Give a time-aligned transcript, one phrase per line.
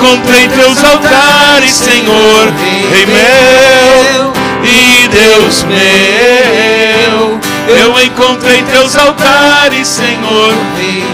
[0.00, 2.50] Encontrei teus altares, Senhor,
[2.90, 4.32] Rei meu
[4.64, 7.38] e Deus meu.
[7.68, 10.54] Eu encontrei teus altares, Senhor,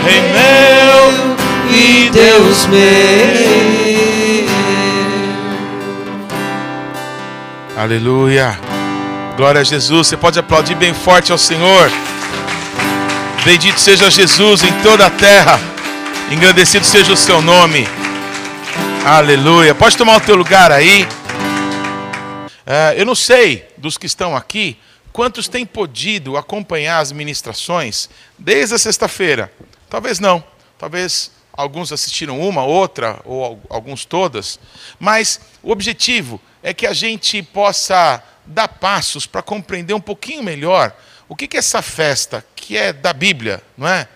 [0.05, 1.37] Rei meu
[1.69, 4.47] e Deus meu.
[7.77, 8.57] Aleluia.
[9.37, 10.07] Glória a Jesus.
[10.07, 11.91] Você pode aplaudir bem forte ao Senhor.
[13.45, 15.59] Bendito seja Jesus em toda a terra.
[16.31, 17.96] Engrandecido seja o seu nome.
[19.09, 19.73] Aleluia.
[19.73, 21.07] Pode tomar o teu lugar aí.
[22.67, 24.77] É, eu não sei dos que estão aqui
[25.13, 29.53] quantos têm podido acompanhar as ministrações desde a sexta-feira.
[29.89, 30.43] Talvez não.
[30.77, 34.59] Talvez alguns assistiram uma, outra, ou alguns todas.
[34.99, 40.93] Mas o objetivo é que a gente possa dar passos para compreender um pouquinho melhor
[41.29, 44.09] o que, que essa festa, que é da Bíblia, não é?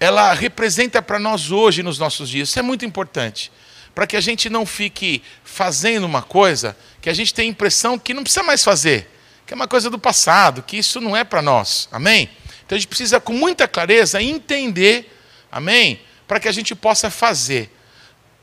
[0.00, 2.48] Ela representa para nós hoje, nos nossos dias.
[2.48, 3.52] Isso é muito importante.
[3.98, 7.98] Para que a gente não fique fazendo uma coisa que a gente tem a impressão
[7.98, 9.10] que não precisa mais fazer,
[9.44, 11.88] que é uma coisa do passado, que isso não é para nós.
[11.90, 12.30] Amém?
[12.64, 15.12] Então a gente precisa, com muita clareza, entender,
[15.50, 16.00] amém?
[16.28, 17.76] Para que a gente possa fazer.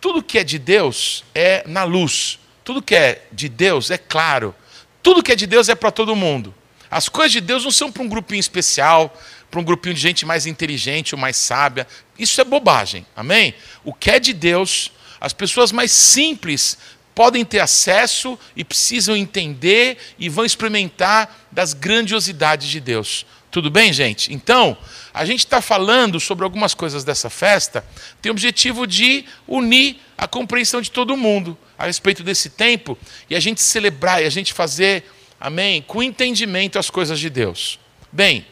[0.02, 2.38] Tudo que é de Deus é na luz.
[2.61, 4.53] Tudo que é de Deus é claro.
[5.02, 6.53] Tudo que é de Deus é para todo mundo.
[6.92, 9.17] As coisas de Deus não são para um grupinho especial,
[9.50, 11.88] para um grupinho de gente mais inteligente ou mais sábia.
[12.20, 13.06] Isso é bobagem.
[13.16, 13.53] Amém?
[13.86, 16.77] O que é de Deus, as pessoas mais simples
[17.15, 23.25] podem ter acesso e precisam entender e vão experimentar das grandiosidades de Deus.
[23.49, 24.33] Tudo bem, gente?
[24.33, 24.77] Então,
[25.14, 27.86] a gente está falando sobre algumas coisas dessa festa,
[28.21, 32.98] tem o objetivo de unir a compreensão de todo mundo a respeito desse tempo
[33.30, 35.09] e a gente celebrar e a gente fazer,
[35.39, 37.80] amém, com entendimento as coisas de Deus.
[38.11, 38.45] Bem,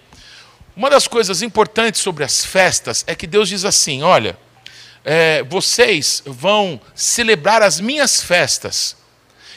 [0.73, 4.37] uma das coisas importantes sobre as festas é que Deus diz assim: olha,
[5.03, 8.95] é, vocês vão celebrar as minhas festas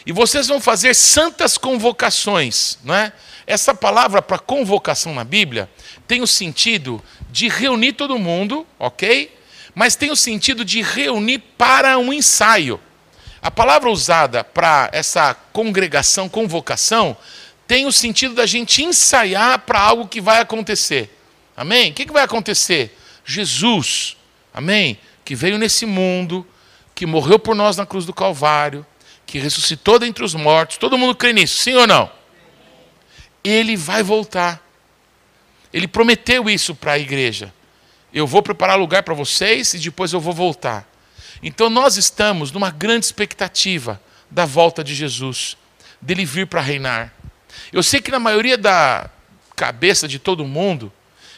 [0.05, 3.13] e vocês vão fazer santas convocações, não é?
[3.47, 5.71] Essa palavra para convocação na Bíblia
[6.07, 9.33] tem o sentido de reunir todo mundo, ok?
[9.75, 12.81] Mas tem o sentido de reunir para um ensaio.
[13.41, 17.17] A palavra usada para essa congregação, convocação,
[17.67, 21.17] tem o sentido da gente ensaiar para algo que vai acontecer.
[21.57, 21.91] Amém?
[21.91, 22.97] O que vai acontecer?
[23.25, 24.17] Jesus,
[24.53, 24.99] amém?
[25.27, 26.47] Que veio nesse mundo,
[26.95, 28.87] que morreu por nós na cruz do Calvário,
[29.27, 30.79] que ressuscitou dentre os mortos.
[30.79, 32.09] Todo mundo crê nisso, sim ou não?
[33.43, 34.65] Ele vai voltar.
[35.73, 37.53] Ele prometeu isso para a igreja.
[38.15, 40.89] Eu vou preparar lugar para vocês e depois eu vou voltar.
[41.43, 44.01] Então nós estamos numa grande expectativa
[44.31, 45.57] da volta de Jesus,
[46.01, 47.13] dele vir para reinar.
[47.73, 49.11] Eu sei que na maioria da
[49.57, 50.93] cabeça de todo mundo,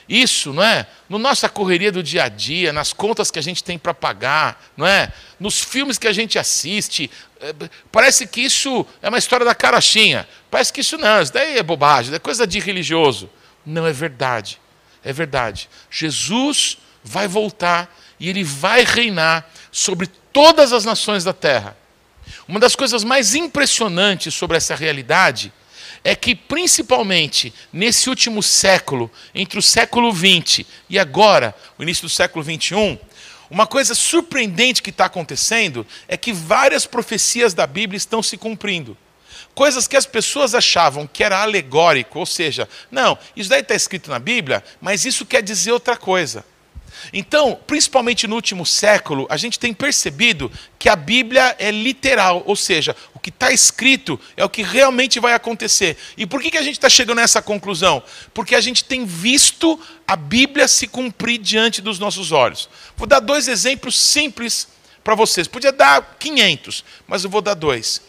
[0.08, 0.86] isso, não é?
[1.08, 4.64] No nossa correria do dia a dia, nas contas que a gente tem para pagar,
[4.76, 5.12] não é?
[5.38, 7.10] Nos filmes que a gente assiste,
[7.40, 7.54] é,
[7.92, 10.26] parece que isso é uma história da carochinha.
[10.50, 13.28] Parece que isso não, isso daí é bobagem, é coisa de religioso.
[13.66, 14.58] Não é verdade.
[15.04, 15.68] É verdade.
[15.90, 21.76] Jesus vai voltar e ele vai reinar sobre todas as nações da terra.
[22.46, 25.52] Uma das coisas mais impressionantes sobre essa realidade
[26.04, 32.08] é que, principalmente nesse último século, entre o século XX e agora, o início do
[32.08, 32.98] século XXI,
[33.50, 38.96] uma coisa surpreendente que está acontecendo é que várias profecias da Bíblia estão se cumprindo.
[39.54, 44.10] Coisas que as pessoas achavam que era alegórico, ou seja, não, isso daí está escrito
[44.10, 46.44] na Bíblia, mas isso quer dizer outra coisa.
[47.12, 52.56] Então, principalmente no último século, a gente tem percebido que a Bíblia é literal, ou
[52.56, 55.96] seja, o que está escrito é o que realmente vai acontecer.
[56.16, 58.02] E por que, que a gente está chegando a essa conclusão?
[58.32, 62.68] Porque a gente tem visto a Bíblia se cumprir diante dos nossos olhos.
[62.96, 64.68] Vou dar dois exemplos simples
[65.02, 65.48] para vocês.
[65.48, 68.02] Podia dar 500, mas eu vou dar dois.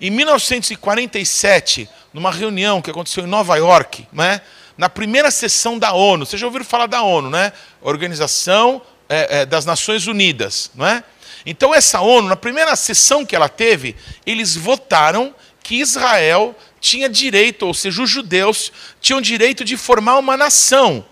[0.00, 4.40] Em 1947, numa reunião que aconteceu em Nova York, né?
[4.80, 6.24] Na primeira sessão da ONU.
[6.24, 7.52] Vocês já ouviram falar da ONU, né?
[7.82, 8.80] Organização
[9.10, 11.04] é, é, das Nações Unidas, não é?
[11.44, 13.94] Então essa ONU, na primeira sessão que ela teve,
[14.24, 18.72] eles votaram que Israel tinha direito, ou seja, os judeus
[19.02, 21.04] tinham direito de formar uma nação.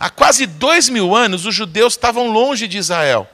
[0.00, 3.28] Há quase dois mil anos, os judeus estavam longe de Israel.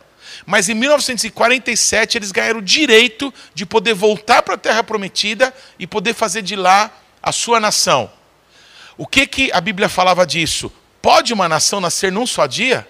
[0.44, 5.86] Mas em 1947 eles ganharam o direito de poder voltar para a Terra Prometida e
[5.86, 6.90] poder fazer de lá
[7.22, 8.10] a sua nação.
[9.00, 10.70] O que, que a Bíblia falava disso?
[11.00, 12.86] Pode uma nação nascer num só dia?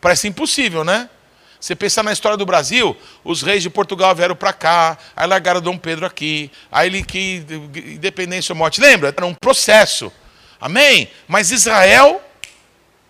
[0.00, 1.10] Parece impossível, né?
[1.58, 5.60] Você pensar na história do Brasil, os reis de Portugal vieram para cá, aí largaram
[5.60, 7.44] Dom Pedro aqui, aí ele que
[7.74, 8.80] independência ou morte.
[8.80, 9.08] Lembra?
[9.08, 10.12] Era um processo.
[10.60, 11.10] Amém?
[11.26, 12.22] Mas Israel,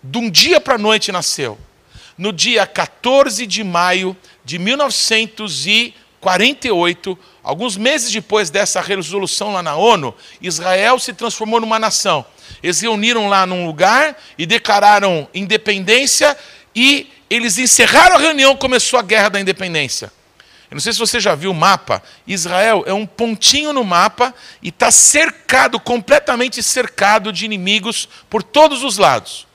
[0.01, 1.55] de um dia para a noite, nasceu.
[2.17, 4.57] No dia 14 de maio de
[6.25, 12.25] 1948, alguns meses depois dessa resolução lá na ONU, Israel se transformou numa nação.
[12.61, 16.35] Eles reuniram lá num lugar e declararam independência
[16.75, 20.11] e eles encerraram a reunião, começou a guerra da independência.
[20.69, 22.01] Eu não sei se você já viu o mapa.
[22.25, 28.83] Israel é um pontinho no mapa e está cercado, completamente cercado de inimigos por todos
[28.83, 29.47] os lados.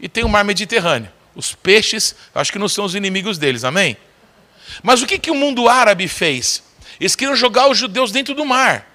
[0.00, 1.10] E tem o mar Mediterrâneo.
[1.34, 3.96] Os peixes, acho que não são os inimigos deles, amém?
[4.82, 6.62] Mas o que, que o mundo árabe fez?
[7.00, 8.90] Eles queriam jogar os judeus dentro do mar.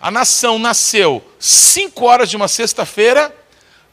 [0.00, 3.34] A nação nasceu cinco horas de uma sexta-feira,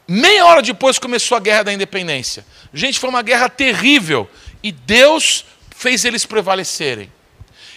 [0.06, 2.44] meia hora depois começou a guerra da independência.
[2.74, 4.28] Gente, foi uma guerra terrível.
[4.62, 5.44] E Deus
[5.74, 7.10] fez eles prevalecerem.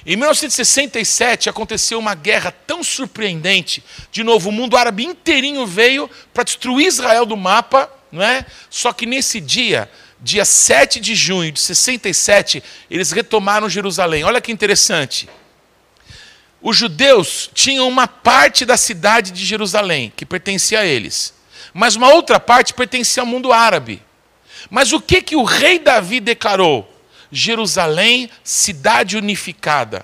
[0.06, 3.84] Em 1967 aconteceu uma guerra tão surpreendente.
[4.12, 8.46] De novo, o mundo árabe inteirinho veio para destruir Israel do mapa, não é?
[8.70, 9.90] Só que nesse dia,
[10.26, 14.24] dia 7 de junho de 67, eles retomaram Jerusalém.
[14.24, 15.30] Olha que interessante.
[16.60, 21.32] Os judeus tinham uma parte da cidade de Jerusalém que pertencia a eles,
[21.72, 24.02] mas uma outra parte pertencia ao mundo árabe.
[24.68, 26.92] Mas o que que o rei Davi declarou?
[27.32, 30.04] Jerusalém, cidade unificada,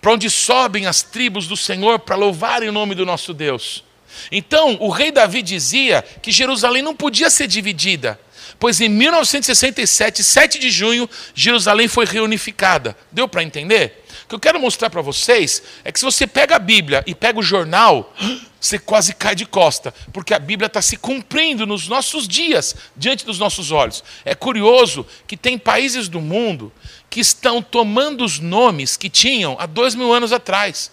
[0.00, 3.84] para onde sobem as tribos do Senhor para louvarem o nome do nosso Deus.
[4.32, 8.18] Então, o rei Davi dizia que Jerusalém não podia ser dividida,
[8.58, 12.96] pois em 1967, 7 de junho, Jerusalém foi reunificada.
[13.10, 14.04] Deu para entender?
[14.24, 17.14] O que eu quero mostrar para vocês é que se você pega a Bíblia e
[17.14, 18.12] pega o jornal,
[18.60, 23.24] você quase cai de costa, porque a Bíblia está se cumprindo nos nossos dias, diante
[23.24, 24.02] dos nossos olhos.
[24.24, 26.72] É curioso que tem países do mundo
[27.08, 30.90] que estão tomando os nomes que tinham há dois mil anos atrás.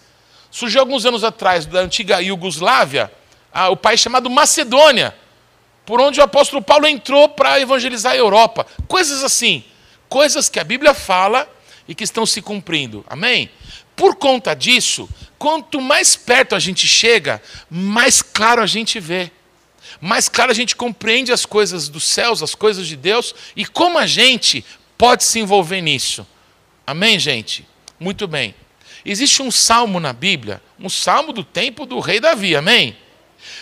[0.50, 3.10] Surgiu alguns anos atrás, da antiga Iugoslávia,
[3.70, 5.12] o país chamado Macedônia,
[5.86, 8.66] por onde o apóstolo Paulo entrou para evangelizar a Europa.
[8.88, 9.64] Coisas assim,
[10.08, 11.48] coisas que a Bíblia fala
[11.86, 13.04] e que estão se cumprindo.
[13.08, 13.50] Amém?
[13.94, 15.08] Por conta disso,
[15.38, 17.40] quanto mais perto a gente chega,
[17.70, 19.30] mais claro a gente vê.
[20.00, 23.98] Mais claro a gente compreende as coisas dos céus, as coisas de Deus e como
[23.98, 24.64] a gente
[24.98, 26.26] pode se envolver nisso.
[26.86, 27.66] Amém, gente?
[27.98, 28.54] Muito bem.
[29.04, 32.96] Existe um salmo na Bíblia, um salmo do tempo do rei Davi, amém?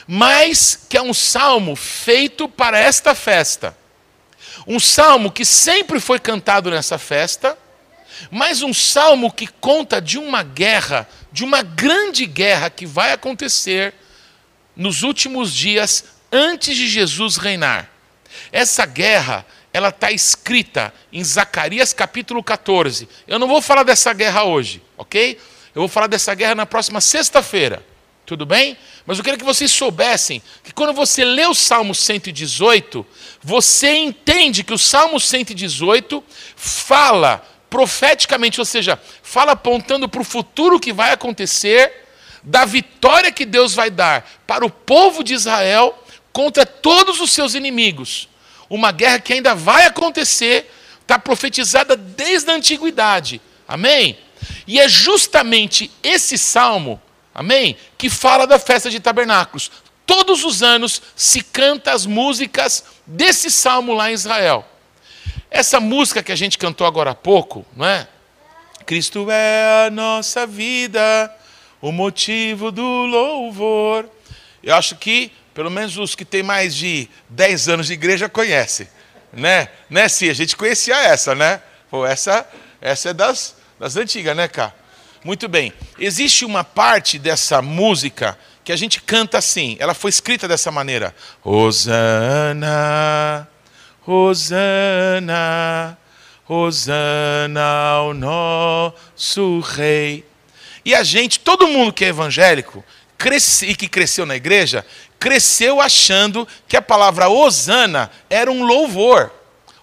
[0.06, 3.76] Mas que é um salmo feito para esta festa.
[4.66, 7.56] Um salmo que sempre foi cantado nessa festa
[8.30, 13.94] mas um salmo que conta de uma guerra, de uma grande guerra que vai acontecer
[14.76, 17.90] nos últimos dias antes de Jesus reinar.
[18.50, 23.08] Essa guerra, ela está escrita em Zacarias capítulo 14.
[23.26, 25.38] Eu não vou falar dessa guerra hoje, ok?
[25.74, 27.84] Eu vou falar dessa guerra na próxima sexta-feira.
[28.24, 28.76] Tudo bem?
[29.04, 33.04] Mas eu queria que vocês soubessem que quando você lê o Salmo 118,
[33.42, 36.22] você entende que o Salmo 118
[36.54, 42.02] fala profeticamente, ou seja, fala apontando para o futuro que vai acontecer,
[42.42, 45.98] da vitória que Deus vai dar para o povo de Israel
[46.32, 48.28] contra todos os seus inimigos.
[48.68, 53.40] Uma guerra que ainda vai acontecer, está profetizada desde a antiguidade.
[53.66, 54.18] Amém?
[54.66, 57.00] E é justamente esse salmo,
[57.34, 59.70] amém, que fala da festa de tabernáculos.
[60.04, 64.66] Todos os anos se canta as músicas desse salmo lá em Israel.
[65.50, 68.08] Essa música que a gente cantou agora há pouco, não é?
[68.86, 71.34] Cristo é a nossa vida,
[71.80, 74.08] o motivo do louvor.
[74.62, 78.88] Eu acho que, pelo menos os que têm mais de 10 anos de igreja conhecem,
[79.32, 79.68] né?
[79.88, 81.62] Né, sim, a gente conhecia essa, né?
[81.90, 82.48] Pô, essa,
[82.80, 84.72] essa é das, das antigas, né, cá?
[85.24, 85.72] Muito bem.
[85.98, 89.76] Existe uma parte dessa música que a gente canta assim.
[89.78, 91.14] Ela foi escrita dessa maneira:
[91.44, 92.72] Hosana
[94.06, 95.96] Hosana,
[96.48, 100.26] Hosana ao nosso Rei.
[100.84, 102.84] E a gente, todo mundo que é evangélico
[103.16, 104.84] cresce, e que cresceu na igreja,
[105.20, 109.30] cresceu achando que a palavra Hosana era um louvor.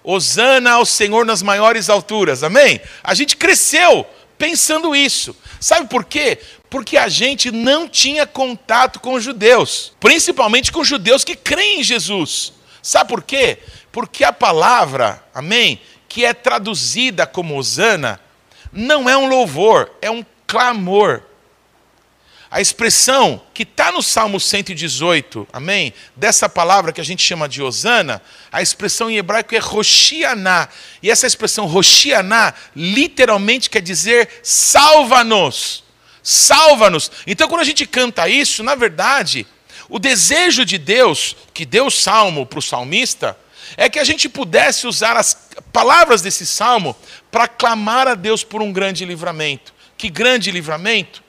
[0.04, 2.82] Hosana ao Senhor nas maiores alturas, amém?
[3.02, 4.06] A gente cresceu
[4.40, 5.36] pensando isso.
[5.60, 6.40] Sabe por quê?
[6.70, 11.82] Porque a gente não tinha contato com os judeus, principalmente com os judeus que creem
[11.82, 12.54] em Jesus.
[12.82, 13.60] Sabe por quê?
[13.92, 18.20] Porque a palavra, amém, que é traduzida como Osana,
[18.72, 21.22] não é um louvor, é um clamor.
[22.52, 27.62] A expressão que está no Salmo 118, amém, dessa palavra que a gente chama de
[27.62, 28.20] Osana,
[28.52, 30.68] a expressão em hebraico é Roshianá.
[31.04, 35.84] E essa expressão Roshianá literalmente quer dizer salva-nos.
[36.24, 37.12] Salva-nos.
[37.28, 39.46] Então quando a gente canta isso, na verdade,
[39.88, 43.38] o desejo de Deus, que deu o salmo para o salmista,
[43.78, 46.96] é que a gente pudesse usar as palavras desse salmo
[47.30, 49.72] para clamar a Deus por um grande livramento.
[49.96, 51.29] Que grande livramento?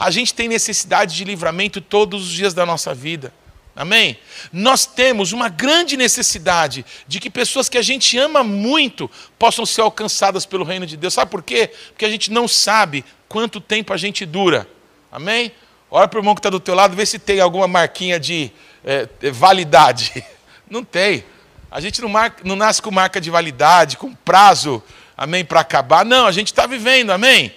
[0.00, 3.34] A gente tem necessidade de livramento todos os dias da nossa vida.
[3.76, 4.16] Amém?
[4.50, 9.82] Nós temos uma grande necessidade de que pessoas que a gente ama muito possam ser
[9.82, 11.12] alcançadas pelo reino de Deus.
[11.12, 11.70] Sabe por quê?
[11.88, 14.66] Porque a gente não sabe quanto tempo a gente dura.
[15.12, 15.52] Amém?
[15.90, 18.50] Olha para o irmão que está do teu lado, vê se tem alguma marquinha de
[18.82, 20.24] é, validade.
[20.70, 21.24] Não tem.
[21.68, 24.80] A gente não, marca, não nasce com marca de validade, com prazo,
[25.16, 26.04] amém, para acabar.
[26.04, 27.52] Não, a gente está vivendo, amém?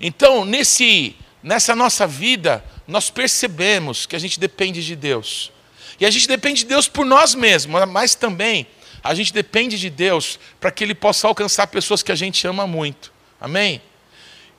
[0.00, 5.52] Então, nesse, nessa nossa vida, nós percebemos que a gente depende de Deus.
[6.00, 8.66] E a gente depende de Deus por nós mesmos, mas também
[9.02, 12.66] a gente depende de Deus para que Ele possa alcançar pessoas que a gente ama
[12.66, 13.12] muito.
[13.40, 13.80] Amém?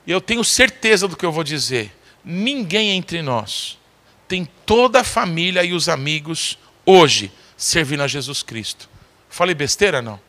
[0.06, 1.94] Eu tenho certeza do que eu vou dizer.
[2.24, 3.78] Ninguém entre nós
[4.28, 6.56] tem toda a família e os amigos
[6.86, 8.88] hoje servindo a Jesus Cristo.
[9.28, 10.20] Falei besteira não?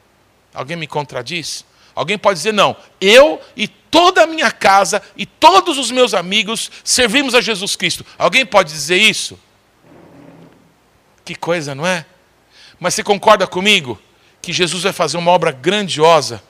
[0.53, 1.63] Alguém me contradiz?
[1.95, 6.71] Alguém pode dizer não, eu e toda a minha casa e todos os meus amigos
[6.83, 8.05] servimos a Jesus Cristo.
[8.17, 9.37] Alguém pode dizer isso?
[11.25, 12.05] Que coisa, não é?
[12.79, 14.01] Mas você concorda comigo
[14.41, 16.41] que Jesus vai fazer uma obra grandiosa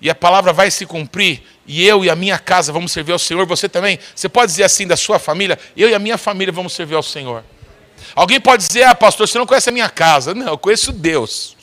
[0.00, 3.18] e a palavra vai se cumprir e eu e a minha casa vamos servir ao
[3.18, 3.46] Senhor?
[3.46, 3.98] Você também?
[4.14, 5.58] Você pode dizer assim da sua família?
[5.76, 7.44] Eu e a minha família vamos servir ao Senhor.
[8.14, 10.34] Alguém pode dizer, ah, pastor, você não conhece a minha casa.
[10.34, 11.56] Não, eu conheço Deus.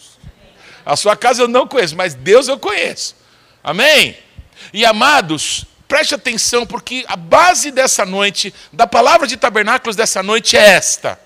[0.87, 3.13] A sua casa eu não conheço, mas Deus eu conheço.
[3.61, 4.17] Amém?
[4.71, 10.55] E amados, preste atenção, porque a base dessa noite, da palavra de tabernáculos dessa noite
[10.55, 11.19] é esta: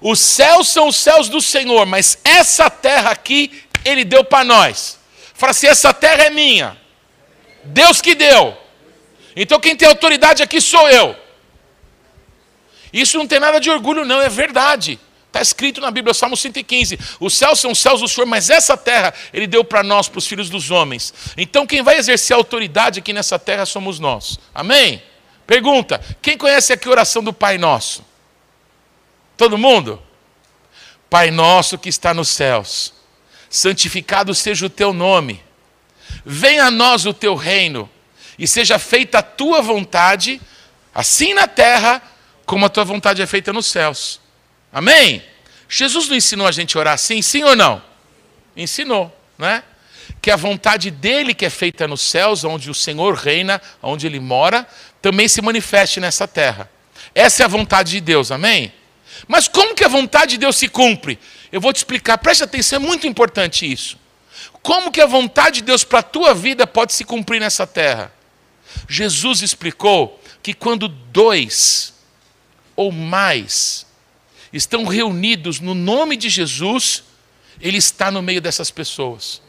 [0.00, 4.98] os céus são os céus do Senhor, mas essa terra aqui, Ele deu para nós.
[5.32, 6.76] Fala assim: essa terra é minha.
[7.62, 8.58] Deus que deu.
[9.36, 11.14] Então quem tem autoridade aqui sou eu.
[12.92, 14.98] Isso não tem nada de orgulho, não, é verdade.
[15.38, 18.76] Está escrito na Bíblia, Salmo 115: Os céus são os céus do Senhor, mas essa
[18.76, 21.14] terra Ele deu para nós, para os filhos dos homens.
[21.36, 24.38] Então, quem vai exercer autoridade aqui nessa terra somos nós.
[24.52, 25.00] Amém?
[25.46, 28.04] Pergunta: quem conhece aqui a oração do Pai Nosso?
[29.36, 30.02] Todo mundo?
[31.08, 32.92] Pai Nosso que está nos céus,
[33.48, 35.40] santificado seja o teu nome,
[36.26, 37.88] venha a nós o teu reino,
[38.36, 40.40] e seja feita a tua vontade,
[40.92, 42.02] assim na terra,
[42.44, 44.20] como a tua vontade é feita nos céus.
[44.72, 45.22] Amém?
[45.68, 47.82] Jesus não ensinou a gente a orar assim, sim ou não?
[48.56, 49.62] Ensinou, né?
[50.20, 54.18] Que a vontade dele, que é feita nos céus, onde o Senhor reina, onde ele
[54.18, 54.66] mora,
[55.00, 56.70] também se manifeste nessa terra.
[57.14, 58.72] Essa é a vontade de Deus, amém?
[59.26, 61.18] Mas como que a vontade de Deus se cumpre?
[61.50, 63.98] Eu vou te explicar, preste atenção, é muito importante isso.
[64.62, 68.12] Como que a vontade de Deus para a tua vida pode se cumprir nessa terra?
[68.88, 71.94] Jesus explicou que quando dois
[72.76, 73.86] ou mais
[74.52, 77.02] estão reunidos no nome de Jesus,
[77.60, 79.42] Ele está no meio dessas pessoas.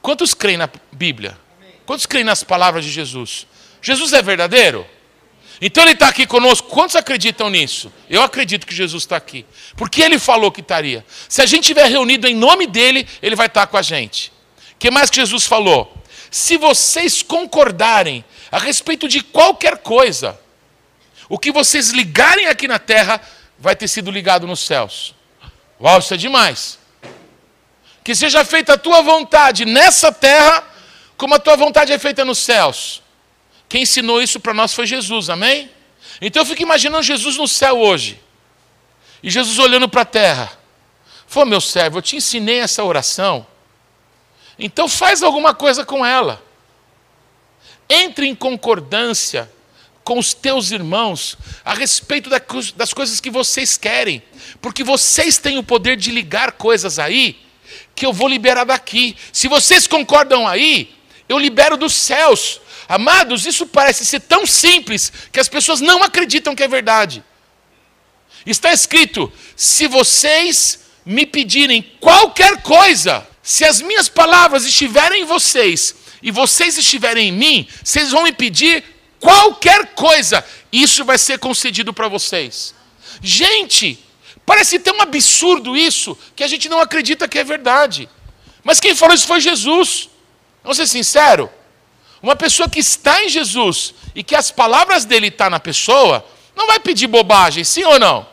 [0.00, 1.38] Quantos creem na Bíblia?
[1.86, 3.46] Quantos creem nas palavras de Jesus?
[3.80, 4.86] Jesus é verdadeiro?
[5.60, 6.68] Então Ele está aqui conosco.
[6.68, 7.92] Quantos acreditam nisso?
[8.10, 9.46] Eu acredito que Jesus está aqui.
[9.76, 11.04] Porque Ele falou que estaria.
[11.28, 14.32] Se a gente estiver reunido em nome dEle, Ele vai estar com a gente.
[14.72, 15.96] O que mais que Jesus falou?
[16.32, 20.38] Se vocês concordarem a respeito de qualquer coisa,
[21.28, 23.20] o que vocês ligarem aqui na terra
[23.62, 25.14] vai ter sido ligado nos céus.
[25.80, 26.80] Uau, isso é demais.
[28.02, 30.64] Que seja feita a tua vontade nessa terra,
[31.16, 33.00] como a tua vontade é feita nos céus.
[33.68, 35.70] Quem ensinou isso para nós foi Jesus, amém?
[36.20, 38.20] Então eu fico imaginando Jesus no céu hoje.
[39.22, 40.58] E Jesus olhando para a terra.
[41.28, 43.46] Falou, meu servo, eu te ensinei essa oração.
[44.58, 46.42] Então faz alguma coisa com ela.
[47.88, 49.48] Entre em concordância
[50.04, 52.28] com os teus irmãos a respeito
[52.76, 54.22] das coisas que vocês querem,
[54.60, 57.40] porque vocês têm o poder de ligar coisas aí
[57.94, 59.16] que eu vou liberar daqui.
[59.32, 60.94] Se vocês concordam aí,
[61.28, 62.60] eu libero dos céus.
[62.88, 67.22] Amados, isso parece ser tão simples que as pessoas não acreditam que é verdade.
[68.44, 75.94] Está escrito: se vocês me pedirem qualquer coisa, se as minhas palavras estiverem em vocês
[76.22, 78.84] e vocês estiverem em mim, vocês vão me pedir
[79.22, 82.74] qualquer coisa, isso vai ser concedido para vocês.
[83.22, 84.04] Gente,
[84.44, 88.08] parece tão absurdo isso que a gente não acredita que é verdade.
[88.64, 90.10] Mas quem falou isso foi Jesus.
[90.64, 91.48] Vamos ser sincero.
[92.20, 96.26] Uma pessoa que está em Jesus e que as palavras dele estão tá na pessoa,
[96.56, 98.26] não vai pedir bobagem, sim ou não?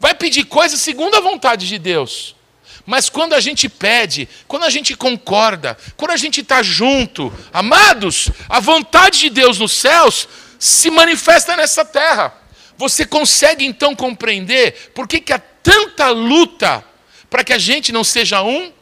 [0.00, 2.34] Vai pedir coisas segundo a vontade de Deus.
[2.84, 8.28] Mas quando a gente pede, quando a gente concorda, quando a gente está junto, amados,
[8.48, 12.34] a vontade de Deus nos céus se manifesta nessa terra.
[12.76, 16.84] Você consegue então compreender por que, que há tanta luta
[17.30, 18.72] para que a gente não seja um,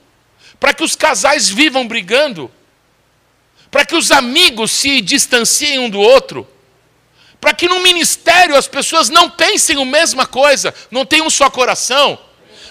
[0.58, 2.50] para que os casais vivam brigando,
[3.70, 6.48] para que os amigos se distanciem um do outro,
[7.40, 11.48] para que no ministério as pessoas não pensem a mesma coisa, não tenham um só
[11.48, 12.18] coração,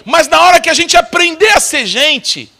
[0.04, 2.50] mas na hora que a gente aprender a ser gente,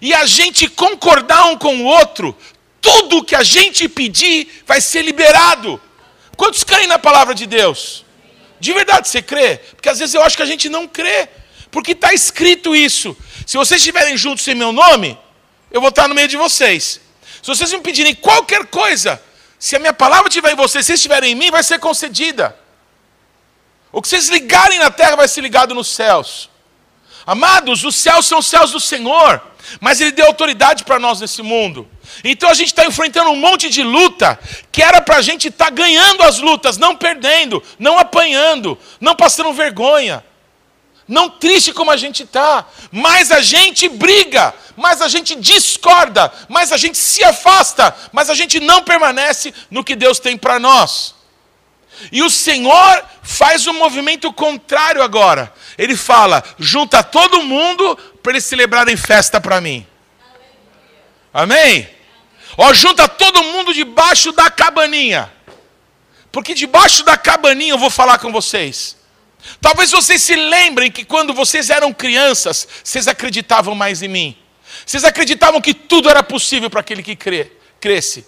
[0.00, 2.36] e a gente concordar um com o outro,
[2.80, 5.80] tudo que a gente pedir vai ser liberado.
[6.36, 8.04] Quantos creem na palavra de Deus?
[8.58, 9.58] De verdade você crê?
[9.58, 11.28] Porque às vezes eu acho que a gente não crê.
[11.70, 13.16] Porque está escrito isso.
[13.46, 15.18] Se vocês estiverem juntos sem meu nome,
[15.70, 17.00] eu vou estar no meio de vocês.
[17.42, 19.22] Se vocês me pedirem qualquer coisa,
[19.58, 22.56] se a minha palavra estiver em vocês, se vocês estiverem em mim, vai ser concedida.
[23.92, 26.49] O que vocês ligarem na terra vai ser ligado nos céus.
[27.26, 29.40] Amados, os céus são os céus do Senhor,
[29.80, 31.88] mas Ele deu autoridade para nós nesse mundo.
[32.24, 34.38] Então a gente está enfrentando um monte de luta
[34.72, 39.14] que era para a gente estar tá ganhando as lutas, não perdendo, não apanhando, não
[39.14, 40.24] passando vergonha,
[41.06, 46.72] não triste como a gente está, mas a gente briga, mas a gente discorda, mas
[46.72, 51.19] a gente se afasta, mas a gente não permanece no que Deus tem para nós.
[52.10, 55.52] E o Senhor faz um movimento contrário agora.
[55.76, 59.86] Ele fala: junta todo mundo para eles celebrarem festa para mim.
[61.32, 61.88] Amém?
[62.56, 65.32] Ó, junta todo mundo debaixo da cabaninha.
[66.32, 68.96] Porque debaixo da cabaninha eu vou falar com vocês.
[69.60, 74.36] Talvez vocês se lembrem que quando vocês eram crianças, vocês acreditavam mais em mim.
[74.84, 78.26] Vocês acreditavam que tudo era possível para aquele que crê, cresce.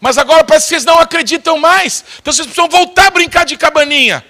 [0.00, 2.04] Mas agora parece que vocês não acreditam mais.
[2.20, 4.24] Então vocês precisam voltar a brincar de cabaninha.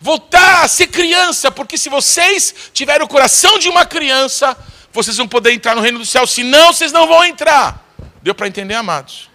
[0.00, 4.56] Voltar a ser criança, porque se vocês tiverem o coração de uma criança,
[4.92, 6.26] vocês vão poder entrar no reino do céu.
[6.26, 7.84] Senão, vocês não vão entrar.
[8.22, 9.30] Deu para entender, amados?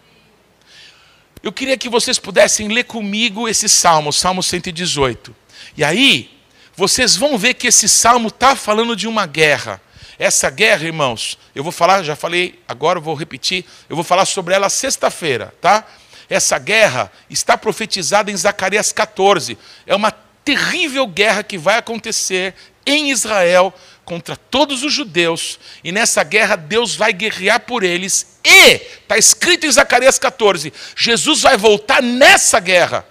[1.42, 5.36] Eu queria que vocês pudessem ler comigo esse salmo, Salmo 118.
[5.76, 6.30] E aí,
[6.76, 9.82] vocês vão ver que esse salmo está falando de uma guerra.
[10.20, 14.54] Essa guerra, irmãos, eu vou falar, já falei, agora vou repetir, eu vou falar sobre
[14.54, 15.86] ela sexta-feira, tá?
[16.30, 19.58] Essa guerra está profetizada em Zacarias 14.
[19.88, 20.12] É uma
[20.44, 22.54] terrível guerra que vai acontecer
[22.86, 28.74] em Israel contra todos os judeus, e nessa guerra Deus vai guerrear por eles, e,
[28.74, 33.06] está escrito em Zacarias 14, Jesus vai voltar nessa guerra.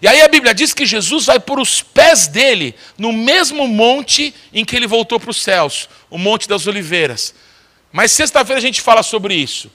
[0.00, 4.34] E aí a Bíblia diz que Jesus vai por os pés dele no mesmo monte
[4.52, 7.34] em que ele voltou para os céus, o Monte das Oliveiras.
[7.90, 9.70] Mas sexta-feira a gente fala sobre isso.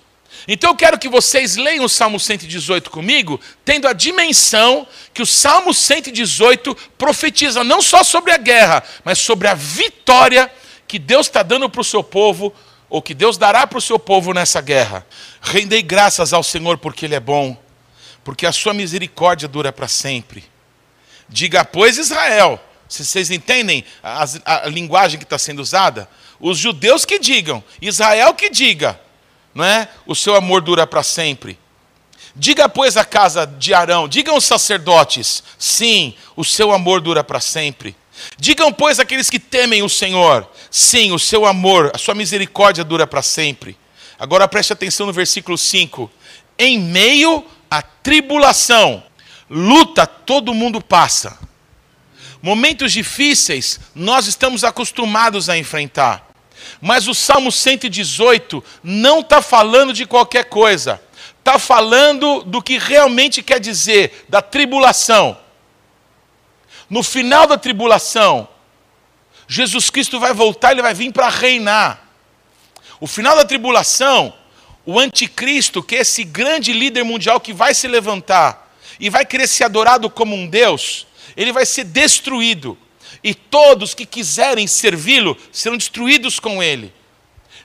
[0.48, 5.26] Então eu quero que vocês leiam o Salmo 118 comigo, tendo a dimensão que o
[5.26, 10.52] Salmo 118 profetiza não só sobre a guerra, mas sobre a vitória
[10.88, 12.54] que Deus está dando para o seu povo,
[12.90, 15.06] ou que Deus dará para o seu povo nessa guerra.
[15.42, 17.58] Rendei graças ao Senhor porque Ele é bom
[18.24, 20.44] porque a sua misericórdia dura para sempre.
[21.28, 26.10] Diga, pois, Israel, se vocês entendem a, a, a linguagem que está sendo usada,
[26.40, 29.00] os judeus que digam, Israel que diga,
[29.54, 29.88] não é?
[30.06, 31.58] O seu amor dura para sempre.
[32.36, 37.40] Diga, pois, a casa de Arão, digam os sacerdotes, sim, o seu amor dura para
[37.40, 37.96] sempre.
[38.38, 43.06] Digam, pois, aqueles que temem o Senhor, sim, o seu amor, a sua misericórdia dura
[43.06, 43.78] para sempre.
[44.18, 46.10] Agora preste atenção no versículo 5.
[46.58, 47.46] Em meio
[47.78, 49.04] a tribulação,
[49.50, 51.40] luta todo mundo passa.
[52.40, 56.30] Momentos difíceis nós estamos acostumados a enfrentar.
[56.80, 61.02] Mas o Salmo 118 não está falando de qualquer coisa.
[61.40, 65.36] Está falando do que realmente quer dizer, da tribulação.
[66.88, 68.48] No final da tribulação,
[69.48, 72.08] Jesus Cristo vai voltar, ele vai vir para reinar.
[73.00, 74.32] O final da tribulação
[74.86, 79.48] o anticristo, que é esse grande líder mundial que vai se levantar e vai querer
[79.48, 82.78] ser adorado como um Deus, ele vai ser destruído.
[83.24, 86.94] E todos que quiserem servi-lo serão destruídos com ele.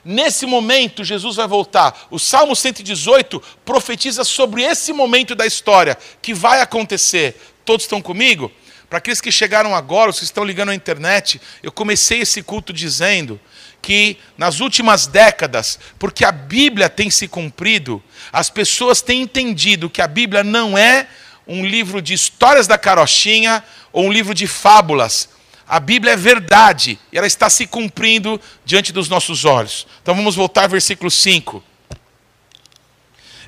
[0.03, 2.07] Nesse momento, Jesus vai voltar.
[2.09, 7.35] O Salmo 118 profetiza sobre esse momento da história que vai acontecer.
[7.65, 8.51] Todos estão comigo?
[8.89, 12.71] Para aqueles que chegaram agora, os que estão ligando à internet, eu comecei esse culto
[12.73, 13.39] dizendo
[13.81, 20.01] que nas últimas décadas, porque a Bíblia tem se cumprido, as pessoas têm entendido que
[20.01, 21.07] a Bíblia não é
[21.47, 25.29] um livro de histórias da carochinha ou um livro de fábulas.
[25.67, 29.87] A Bíblia é verdade e ela está se cumprindo diante dos nossos olhos.
[30.01, 31.63] Então vamos voltar ao versículo 5.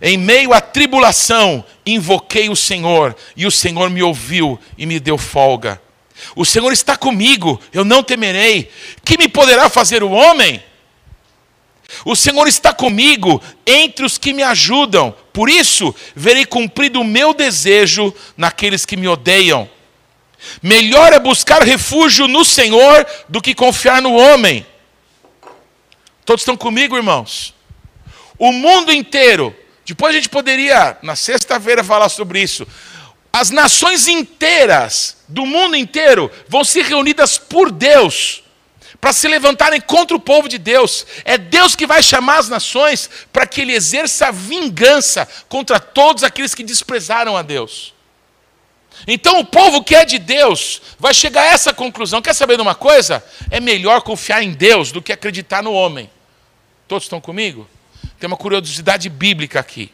[0.01, 5.15] Em meio à tribulação, invoquei o Senhor, e o Senhor me ouviu e me deu
[5.15, 5.79] folga.
[6.35, 8.71] O Senhor está comigo, eu não temerei.
[9.03, 10.63] Que me poderá fazer o homem?
[12.05, 15.13] O Senhor está comigo entre os que me ajudam.
[15.33, 19.69] Por isso, verei cumprido o meu desejo naqueles que me odeiam.
[20.61, 24.65] Melhor é buscar refúgio no Senhor do que confiar no homem.
[26.25, 27.53] Todos estão comigo, irmãos?
[28.37, 29.55] O mundo inteiro,
[29.85, 32.65] depois a gente poderia, na sexta-feira, falar sobre isso.
[33.33, 38.43] As nações inteiras, do mundo inteiro, vão ser reunidas por Deus
[38.99, 41.07] para se levantarem contra o povo de Deus.
[41.25, 46.53] É Deus que vai chamar as nações para que ele exerça vingança contra todos aqueles
[46.53, 47.95] que desprezaram a Deus.
[49.07, 52.21] Então o povo que é de Deus vai chegar a essa conclusão.
[52.21, 53.23] Quer saber de uma coisa?
[53.49, 56.09] É melhor confiar em Deus do que acreditar no homem.
[56.87, 57.67] Todos estão comigo?
[58.19, 59.91] Tem uma curiosidade bíblica aqui.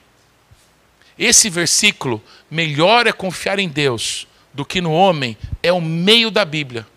[1.17, 6.43] Esse versículo, melhor é confiar em Deus do que no homem, é o meio da
[6.43, 6.87] Bíblia.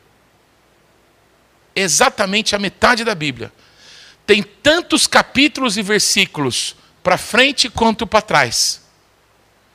[1.74, 3.52] Exatamente a metade da Bíblia.
[4.26, 8.82] Tem tantos capítulos e versículos para frente quanto para trás.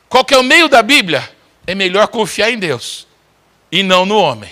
[0.09, 1.35] Qual que é o meio da Bíblia?
[1.67, 3.07] é melhor confiar em Deus
[3.71, 4.51] e não no homem.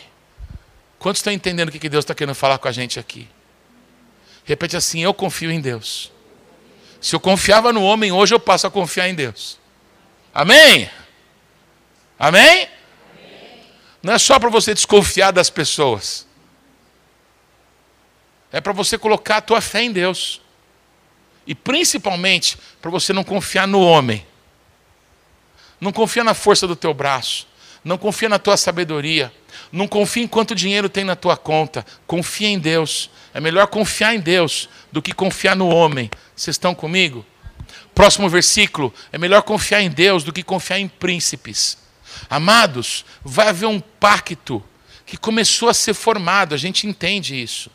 [0.97, 3.27] Quantos estão entendendo o que Deus está querendo falar com a gente aqui?
[4.45, 6.11] Repete assim: Eu confio em Deus.
[6.99, 9.59] Se eu confiava no homem, hoje eu passo a confiar em Deus.
[10.33, 10.89] Amém?
[12.17, 12.67] Amém?
[14.01, 16.27] Não é só para você desconfiar das pessoas.
[18.51, 20.41] É para você colocar a tua fé em Deus.
[21.47, 24.25] E principalmente para você não confiar no homem.
[25.79, 27.47] Não confia na força do teu braço.
[27.83, 29.33] Não confia na tua sabedoria.
[29.71, 31.85] Não confia em quanto dinheiro tem na tua conta.
[32.05, 33.09] Confia em Deus.
[33.33, 36.11] É melhor confiar em Deus do que confiar no homem.
[36.35, 37.25] Vocês estão comigo?
[37.95, 38.93] Próximo versículo.
[39.11, 41.82] É melhor confiar em Deus do que confiar em príncipes.
[42.29, 44.63] Amados, vai haver um pacto
[45.05, 46.55] que começou a ser formado.
[46.55, 47.69] A gente entende isso.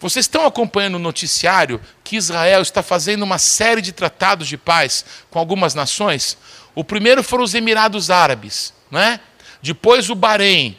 [0.00, 5.04] Vocês estão acompanhando o noticiário que Israel está fazendo uma série de tratados de paz
[5.28, 6.38] com algumas nações?
[6.74, 9.18] O primeiro foram os Emirados Árabes, né?
[9.60, 10.76] depois o Bahrein,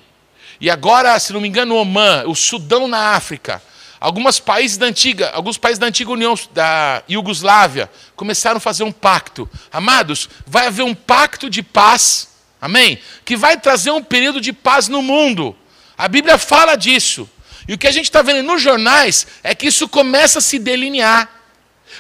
[0.62, 3.62] e agora, se não me engano, o Oman, o Sudão na África.
[4.00, 8.92] Alguns países da antiga, alguns países da antiga União da Iugoslávia começaram a fazer um
[8.92, 9.50] pacto.
[9.72, 12.29] Amados, vai haver um pacto de paz,
[12.62, 13.00] amém?
[13.26, 15.56] Que vai trazer um período de paz no mundo.
[15.98, 17.30] A Bíblia fala disso.
[17.68, 20.58] E o que a gente está vendo nos jornais é que isso começa a se
[20.58, 21.30] delinear.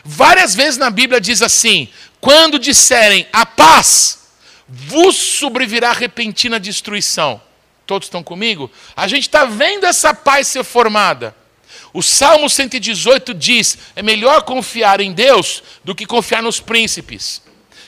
[0.03, 4.19] Várias vezes na Bíblia diz assim: quando disserem a paz,
[4.67, 7.41] vos sobrevirá repentina destruição.
[7.85, 8.69] Todos estão comigo?
[8.95, 11.35] A gente está vendo essa paz ser formada.
[11.93, 17.41] O Salmo 118 diz: é melhor confiar em Deus do que confiar nos príncipes.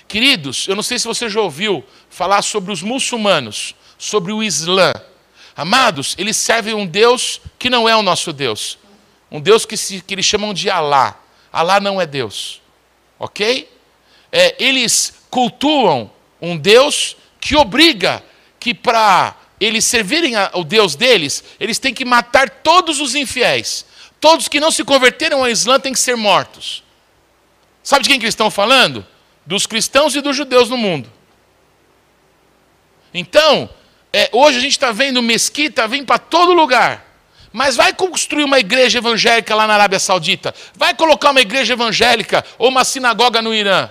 [0.08, 4.93] Queridos, eu não sei se você já ouviu falar sobre os muçulmanos, sobre o Islã.
[5.56, 8.78] Amados, eles servem um Deus que não é o nosso Deus.
[9.32, 11.19] Um Deus que, se, que eles chamam de Alá.
[11.52, 12.62] Alá não é Deus.
[13.17, 13.67] Ok?
[14.32, 16.10] é, eles cultuam
[16.41, 18.24] um Deus que obriga
[18.60, 23.86] que para eles servirem ao Deus deles, eles têm que matar todos os infiéis.
[24.19, 26.84] Todos que não se converteram ao Islã têm que ser mortos.
[27.84, 29.06] Sabe de quem que eles estão falando?
[29.45, 31.12] Dos cristãos e dos judeus no mundo.
[33.13, 33.69] Então,
[34.13, 37.06] é, hoje a gente está vendo mesquita vir para todo lugar.
[37.54, 40.54] Mas vai construir uma igreja evangélica lá na Arábia Saudita.
[40.76, 43.89] Vai colocar uma igreja evangélica ou uma sinagoga no Irã.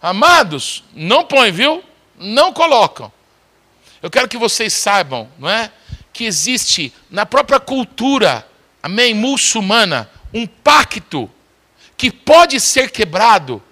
[0.00, 1.82] Amados, não põe, viu?
[2.18, 3.10] Não colocam.
[4.02, 5.72] Eu quero que vocês saibam, não é?
[6.12, 8.46] Que existe na própria cultura,
[8.82, 11.30] amém, muçulmana, um pacto
[11.96, 13.62] que pode ser quebrado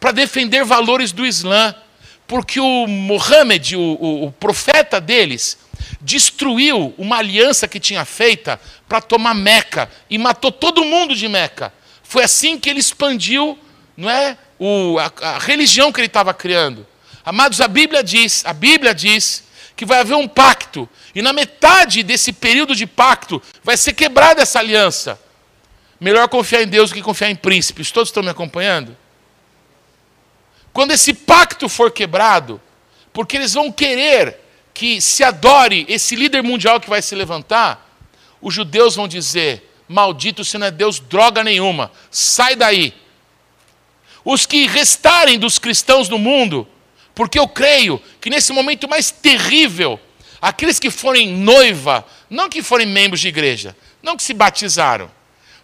[0.00, 1.74] para defender valores do Islã,
[2.26, 5.58] porque o Mohammed, o, o, o profeta deles,
[6.00, 11.72] destruiu uma aliança que tinha feita para tomar Meca e matou todo mundo de Meca.
[12.02, 13.58] Foi assim que ele expandiu,
[13.96, 16.86] não é, o, a, a religião que ele estava criando.
[17.24, 19.44] Amados, a Bíblia diz, a Bíblia diz
[19.76, 24.42] que vai haver um pacto, e na metade desse período de pacto vai ser quebrada
[24.42, 25.20] essa aliança.
[26.00, 27.90] Melhor confiar em Deus do que confiar em príncipes.
[27.90, 28.96] Todos estão me acompanhando?
[30.76, 32.60] Quando esse pacto for quebrado,
[33.10, 34.38] porque eles vão querer
[34.74, 37.98] que se adore esse líder mundial que vai se levantar,
[38.42, 42.92] os judeus vão dizer: Maldito se não é Deus droga nenhuma, sai daí.
[44.22, 46.68] Os que restarem dos cristãos no mundo,
[47.14, 49.98] porque eu creio que nesse momento mais terrível,
[50.42, 55.10] aqueles que forem noiva, não que forem membros de igreja, não que se batizaram,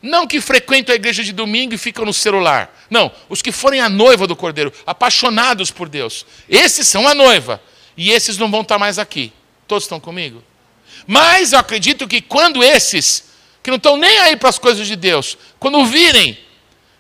[0.02, 2.76] não que frequentam a igreja de domingo e ficam no celular.
[2.90, 6.26] Não, os que forem a noiva do Cordeiro, apaixonados por Deus.
[6.48, 7.62] Esses são a noiva.
[7.96, 9.32] E esses não vão estar mais aqui.
[9.68, 10.42] Todos estão comigo?
[11.06, 13.24] Mas eu acredito que quando esses,
[13.62, 16.38] que não estão nem aí para as coisas de Deus, quando virem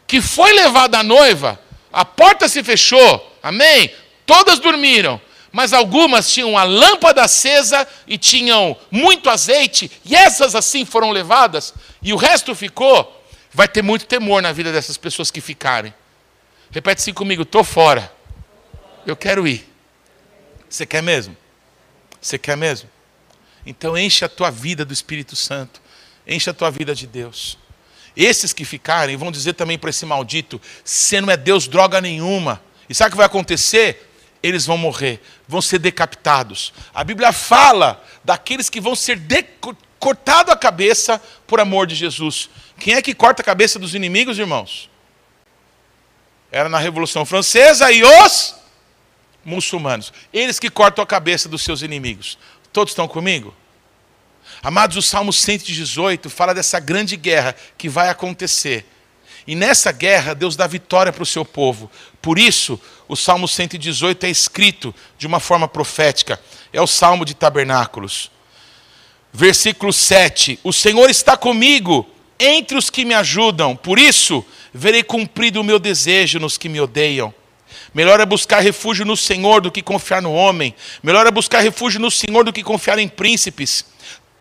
[0.06, 1.60] que foi levada a noiva,
[1.92, 3.92] a porta se fechou, amém?
[4.24, 5.20] Todas dormiram,
[5.52, 11.74] mas algumas tinham a lâmpada acesa e tinham muito azeite, e essas assim foram levadas,
[12.02, 13.20] e o resto ficou.
[13.54, 15.92] Vai ter muito temor na vida dessas pessoas que ficarem.
[16.70, 18.10] Repete assim comigo: estou fora.
[19.06, 19.68] Eu quero ir.
[20.68, 21.36] Você quer mesmo?
[22.18, 22.88] Você quer mesmo?
[23.66, 25.82] Então enche a tua vida do Espírito Santo.
[26.26, 27.58] Enche a tua vida de Deus.
[28.16, 32.62] Esses que ficarem vão dizer também para esse maldito: você não é Deus droga nenhuma.
[32.88, 34.11] E sabe o que vai acontecer?
[34.42, 36.72] Eles vão morrer, vão ser decapitados.
[36.92, 39.20] A Bíblia fala daqueles que vão ser
[39.98, 42.50] cortados a cabeça por amor de Jesus.
[42.78, 44.90] Quem é que corta a cabeça dos inimigos, irmãos?
[46.50, 48.54] Era na Revolução Francesa e os
[49.44, 50.12] muçulmanos.
[50.32, 52.36] Eles que cortam a cabeça dos seus inimigos.
[52.72, 53.54] Todos estão comigo?
[54.62, 58.84] Amados, o Salmo 118 fala dessa grande guerra que vai acontecer.
[59.46, 61.90] E nessa guerra, Deus dá vitória para o seu povo.
[62.20, 62.80] Por isso,
[63.12, 66.40] o Salmo 118 é escrito de uma forma profética.
[66.72, 68.30] É o Salmo de Tabernáculos.
[69.30, 75.60] Versículo 7: O Senhor está comigo entre os que me ajudam, por isso verei cumprido
[75.60, 77.34] o meu desejo nos que me odeiam.
[77.92, 80.74] Melhor é buscar refúgio no Senhor do que confiar no homem.
[81.02, 83.84] Melhor é buscar refúgio no Senhor do que confiar em príncipes.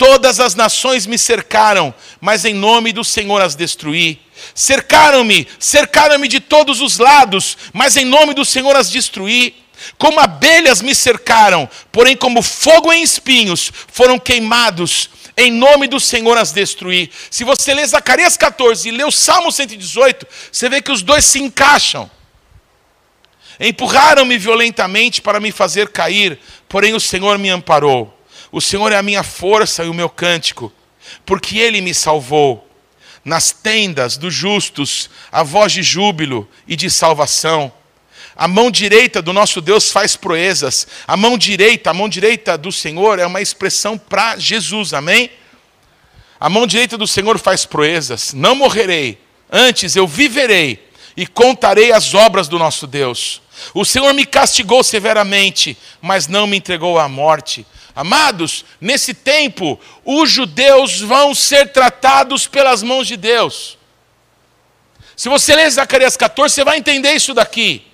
[0.02, 4.20] Todas as nações me cercaram, mas em nome do Senhor as destruí.
[4.56, 9.56] Cercaram-me, cercaram-me de todos os lados, mas em nome do Senhor as destruí.
[10.00, 15.08] Como abelhas me cercaram, porém, como fogo em espinhos, foram queimados.
[15.38, 17.12] Em nome do Senhor as destruí.
[17.30, 21.26] Se você lê Zacarias 14 e lê o Salmo 118, você vê que os dois
[21.26, 22.10] se encaixam.
[23.60, 28.18] Empurraram-me violentamente para me fazer cair, porém o Senhor me amparou.
[28.52, 30.72] O Senhor é a minha força e o meu cântico,
[31.26, 32.68] porque ele me salvou.
[33.24, 37.72] Nas tendas dos justos, a voz de júbilo e de salvação.
[38.36, 40.88] A mão direita do nosso Deus faz proezas.
[41.08, 45.30] A mão direita, a mão direita do Senhor é uma expressão para Jesus, amém?
[46.40, 48.34] A mão direita do Senhor faz proezas.
[48.34, 49.20] Não morrerei,
[49.52, 53.42] antes eu viverei e contarei as obras do nosso Deus.
[53.74, 57.66] O Senhor me castigou severamente, mas não me entregou à morte.
[57.96, 63.78] Amados, nesse tempo, os judeus vão ser tratados pelas mãos de Deus.
[65.16, 67.86] Se você ler Zacarias 14, você vai entender isso daqui.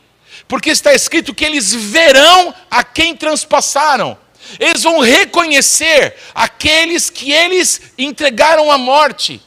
[0.48, 4.18] Porque está escrito que eles verão a quem transpassaram.
[4.60, 9.42] Eles vão reconhecer aqueles que eles entregaram à morte.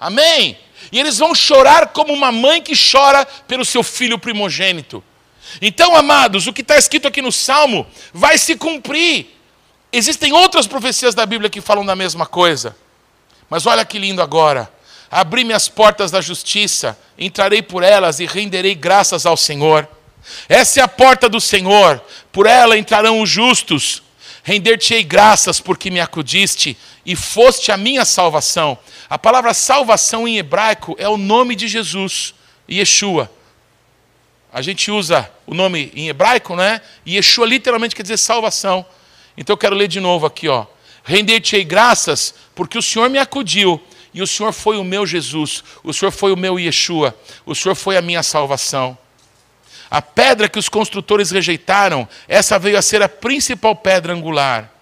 [0.00, 0.58] Amém?
[0.90, 5.04] E eles vão chorar como uma mãe que chora pelo seu filho primogênito.
[5.60, 9.35] Então, amados, o que está escrito aqui no Salmo vai se cumprir.
[9.96, 12.76] Existem outras profecias da Bíblia que falam da mesma coisa.
[13.48, 14.70] Mas olha que lindo agora.
[15.10, 19.88] Abri-me as portas da justiça, entrarei por elas e renderei graças ao Senhor.
[20.50, 21.98] Essa é a porta do Senhor,
[22.30, 24.02] por ela entrarão os justos.
[24.42, 28.78] Render-te-ei graças porque me acudiste e foste a minha salvação.
[29.08, 32.34] A palavra salvação em hebraico é o nome de Jesus,
[32.70, 33.32] Yeshua.
[34.52, 36.82] A gente usa o nome em hebraico, né?
[37.08, 38.84] Yeshua literalmente quer dizer salvação.
[39.36, 40.66] Então eu quero ler de novo aqui, ó.
[41.04, 43.80] Render-te-ei graças, porque o Senhor me acudiu,
[44.12, 47.74] e o Senhor foi o meu Jesus, o Senhor foi o meu Yeshua, o Senhor
[47.74, 48.96] foi a minha salvação.
[49.90, 54.72] A pedra que os construtores rejeitaram, essa veio a ser a principal pedra angular.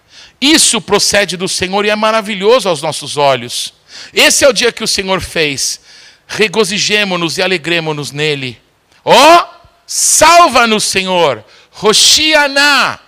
[0.41, 3.73] Isso procede do Senhor e é maravilhoso aos nossos olhos.
[4.13, 5.79] Esse é o dia que o Senhor fez.
[6.27, 8.59] Regozijemo-nos e alegremo-nos nele.
[9.03, 9.45] Ó, oh,
[9.85, 11.43] salva-nos, Senhor.
[11.71, 12.99] Roshianá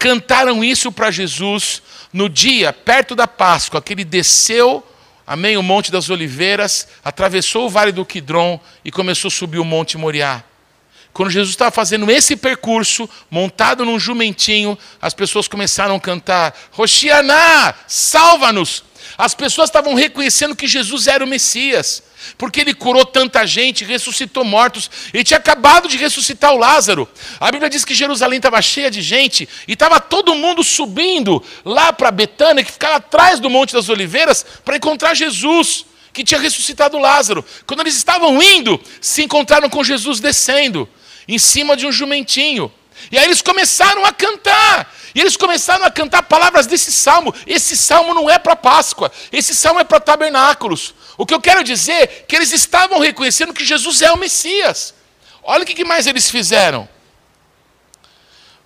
[0.00, 4.82] cantaram isso para Jesus no dia, perto da Páscoa, que ele desceu,
[5.26, 9.64] amém, o Monte das Oliveiras, atravessou o Vale do Quidron e começou a subir o
[9.64, 10.42] Monte Moriá.
[11.12, 17.74] Quando Jesus estava fazendo esse percurso, montado num jumentinho, as pessoas começaram a cantar: Roshianá,
[17.86, 18.84] salva-nos!
[19.18, 22.02] As pessoas estavam reconhecendo que Jesus era o Messias,
[22.36, 24.90] porque ele curou tanta gente, ressuscitou mortos.
[25.12, 27.08] Ele tinha acabado de ressuscitar o Lázaro.
[27.38, 31.92] A Bíblia diz que Jerusalém estava cheia de gente e estava todo mundo subindo lá
[31.92, 36.98] para Betânia, que ficava atrás do Monte das Oliveiras, para encontrar Jesus, que tinha ressuscitado
[36.98, 37.44] Lázaro.
[37.66, 40.88] Quando eles estavam indo, se encontraram com Jesus descendo,
[41.26, 42.72] em cima de um jumentinho.
[43.10, 44.92] E aí eles começaram a cantar.
[45.14, 47.34] E eles começaram a cantar palavras desse salmo.
[47.46, 50.94] Esse salmo não é para Páscoa, esse salmo é para tabernáculos.
[51.16, 54.94] O que eu quero dizer é que eles estavam reconhecendo que Jesus é o Messias.
[55.42, 56.88] Olha o que mais eles fizeram.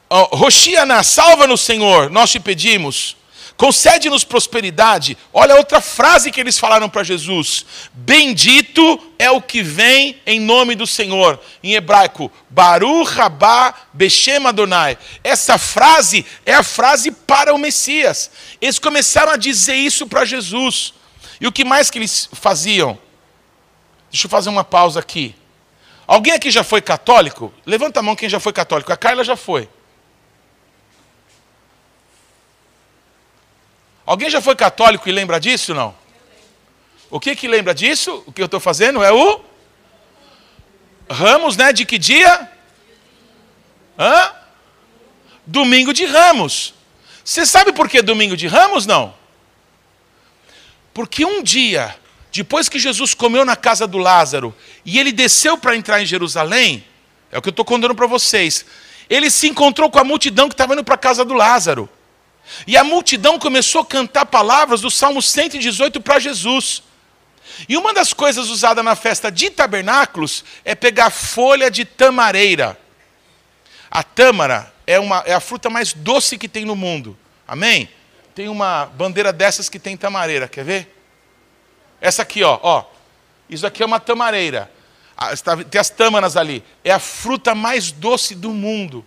[0.08, 3.16] Oh, Roxiana, salva-nos, Senhor, nós te pedimos.
[3.56, 5.16] Concede-nos prosperidade.
[5.32, 10.74] Olha outra frase que eles falaram para Jesus: Bendito é o que vem em nome
[10.74, 11.40] do Senhor.
[11.62, 14.98] Em hebraico, Baruch Rabá Beshem Adonai.
[15.22, 18.30] Essa frase é a frase para o Messias.
[18.60, 20.92] Eles começaram a dizer isso para Jesus.
[21.40, 22.98] E o que mais que eles faziam?
[24.10, 25.34] Deixa eu fazer uma pausa aqui.
[26.06, 27.52] Alguém aqui já foi católico?
[27.64, 28.92] Levanta a mão quem já foi católico.
[28.92, 29.68] A Carla já foi.
[34.06, 35.94] Alguém já foi católico e lembra disso, não?
[37.10, 38.22] O que que lembra disso?
[38.26, 39.40] O que eu estou fazendo é o
[41.10, 41.72] Ramos, né?
[41.72, 42.50] De que dia?
[43.98, 44.32] Hã?
[45.46, 46.74] Domingo de Ramos.
[47.24, 49.14] Você sabe por que domingo de Ramos, não?
[50.94, 51.94] Porque um dia,
[52.32, 54.54] depois que Jesus comeu na casa do Lázaro
[54.84, 56.84] e ele desceu para entrar em Jerusalém,
[57.32, 58.64] é o que eu estou contando para vocês,
[59.10, 61.88] ele se encontrou com a multidão que estava indo para a casa do Lázaro.
[62.66, 66.82] E a multidão começou a cantar palavras do Salmo 118 para Jesus.
[67.68, 72.78] E uma das coisas usadas na festa de tabernáculos é pegar folha de tamareira.
[73.90, 77.18] A tâmara é, uma, é a fruta mais doce que tem no mundo.
[77.46, 77.88] Amém?
[78.34, 80.94] Tem uma bandeira dessas que tem tamareira, quer ver?
[82.00, 82.84] Essa aqui, ó, ó.
[83.48, 84.70] Isso aqui é uma tamareira.
[85.16, 85.30] Ah,
[85.70, 86.64] tem as tâmaras ali.
[86.82, 89.04] É a fruta mais doce do mundo.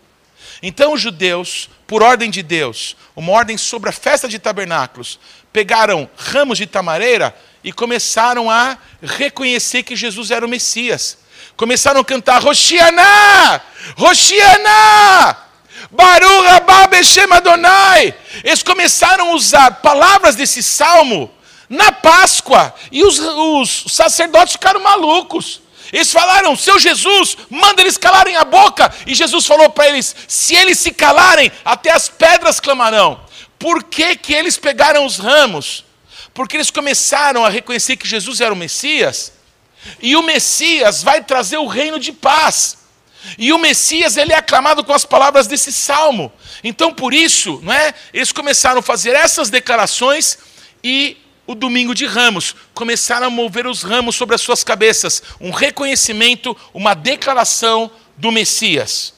[0.62, 5.20] Então os judeus, por ordem de Deus, uma ordem sobre a festa de tabernáculos,
[5.52, 11.18] pegaram ramos de tamareira e começaram a reconhecer que Jesus era o Messias.
[11.56, 13.62] Começaram a cantar Roshianá!
[13.98, 15.47] Roshianá!
[15.92, 18.14] Baruch Rabá Beshem Adonai!
[18.44, 21.32] Eles começaram a usar palavras desse salmo
[21.70, 25.62] na Páscoa e os, os sacerdotes ficaram malucos.
[25.92, 28.94] Eles falaram, seu Jesus, manda eles calarem a boca.
[29.06, 33.20] E Jesus falou para eles: se eles se calarem, até as pedras clamarão.
[33.58, 35.86] Por que, que eles pegaram os ramos?
[36.34, 39.34] Porque eles começaram a reconhecer que Jesus era o Messias.
[40.02, 42.78] E o Messias vai trazer o reino de paz.
[43.38, 46.32] E o Messias ele é aclamado com as palavras desse salmo.
[46.64, 47.94] Então, por isso, não é?
[48.14, 50.38] Eles começaram a fazer essas declarações
[50.84, 55.50] e o domingo de ramos, começaram a mover os ramos sobre as suas cabeças, um
[55.50, 59.14] reconhecimento, uma declaração do Messias.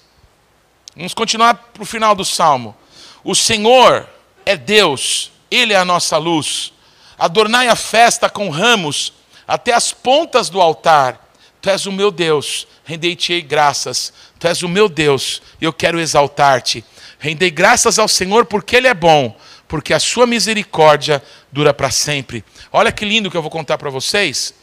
[0.95, 2.77] Vamos continuar para o final do salmo.
[3.23, 4.07] O Senhor
[4.45, 6.71] é Deus, Ele é a nossa luz.
[7.17, 9.13] Adornai a festa com ramos
[9.47, 11.28] até as pontas do altar.
[11.61, 14.13] Tu és o meu Deus, rendei-te graças.
[14.39, 16.83] Tu és o meu Deus, e eu quero exaltar-te.
[17.19, 19.35] Rendei graças ao Senhor porque Ele é bom
[19.69, 22.43] porque a sua misericórdia dura para sempre.
[22.73, 24.53] Olha que lindo que eu vou contar para vocês.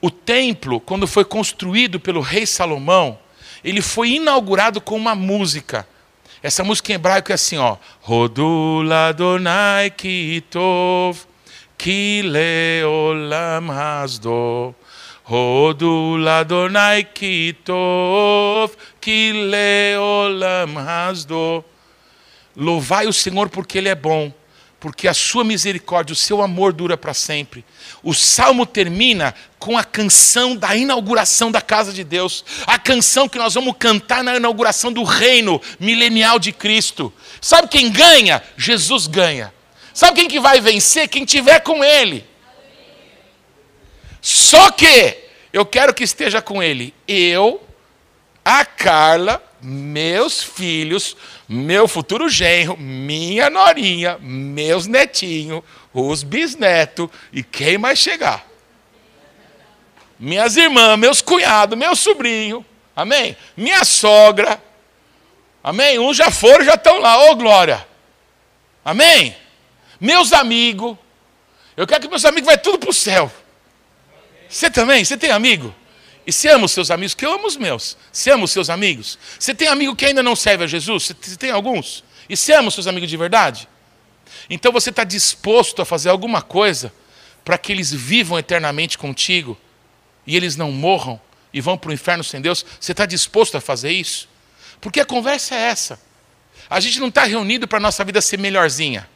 [0.00, 3.18] O templo, quando foi construído pelo rei Salomão,
[3.62, 5.86] ele foi inaugurado com uma música.
[6.42, 7.76] Essa música em hebraico é assim, ó.
[8.00, 11.26] Rodula Donai Kitov
[11.76, 14.74] Kileolam Hasdo.
[15.28, 21.62] Rodula Donai Kitov Kileolam Hasdo.
[22.56, 24.32] Louvai o Senhor porque Ele é bom,
[24.80, 27.62] porque a sua misericórdia, o seu amor dura para sempre.
[28.02, 33.36] O salmo termina com a canção da inauguração da casa de Deus, a canção que
[33.36, 37.12] nós vamos cantar na inauguração do reino milenial de Cristo.
[37.38, 38.42] Sabe quem ganha?
[38.56, 39.52] Jesus ganha.
[39.92, 41.06] Sabe quem que vai vencer?
[41.06, 42.27] Quem tiver com ele.
[44.20, 45.16] Só que
[45.52, 47.62] eu quero que esteja com ele eu,
[48.44, 51.16] a Carla, meus filhos,
[51.48, 58.46] meu futuro genro, minha norinha, meus netinhos, os bisnetos e quem mais chegar.
[60.18, 63.36] Minhas irmãs, meus cunhados, meu sobrinho, amém?
[63.56, 64.60] Minha sogra,
[65.62, 65.98] amém?
[65.98, 67.86] Uns já foram, já estão lá, ô oh, glória,
[68.84, 69.36] amém?
[70.00, 70.96] Meus amigos,
[71.76, 73.30] eu quero que meus amigos vão tudo para o céu.
[74.48, 75.04] Você também?
[75.04, 75.74] Você tem amigo?
[76.26, 77.96] E você ama os seus amigos, que eu amo os meus.
[78.12, 79.18] Você ama os seus amigos?
[79.38, 81.14] Você tem amigo que ainda não serve a Jesus?
[81.20, 82.04] Você tem alguns?
[82.28, 83.68] E você ama os seus amigos de verdade?
[84.50, 86.92] Então você está disposto a fazer alguma coisa
[87.44, 89.58] para que eles vivam eternamente contigo
[90.26, 91.18] e eles não morram
[91.52, 92.64] e vão para o inferno sem Deus?
[92.78, 94.28] Você está disposto a fazer isso?
[94.80, 95.98] Porque a conversa é essa.
[96.68, 99.08] A gente não está reunido para a nossa vida ser melhorzinha.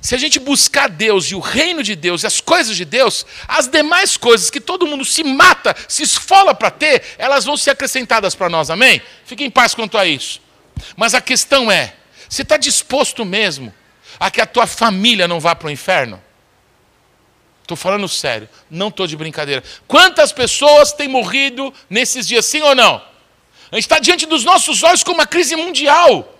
[0.00, 3.26] Se a gente buscar Deus e o reino de Deus e as coisas de Deus,
[3.48, 7.70] as demais coisas que todo mundo se mata, se esfola para ter, elas vão ser
[7.70, 9.00] acrescentadas para nós, amém?
[9.24, 10.40] Fique em paz quanto a isso.
[10.96, 11.94] Mas a questão é:
[12.28, 13.74] você está disposto mesmo
[14.20, 16.22] a que a tua família não vá para o inferno?
[17.62, 19.62] Estou falando sério, não estou de brincadeira.
[19.88, 23.02] Quantas pessoas têm morrido nesses dias, sim ou não?
[23.72, 26.32] A gente está diante dos nossos olhos com uma crise mundial.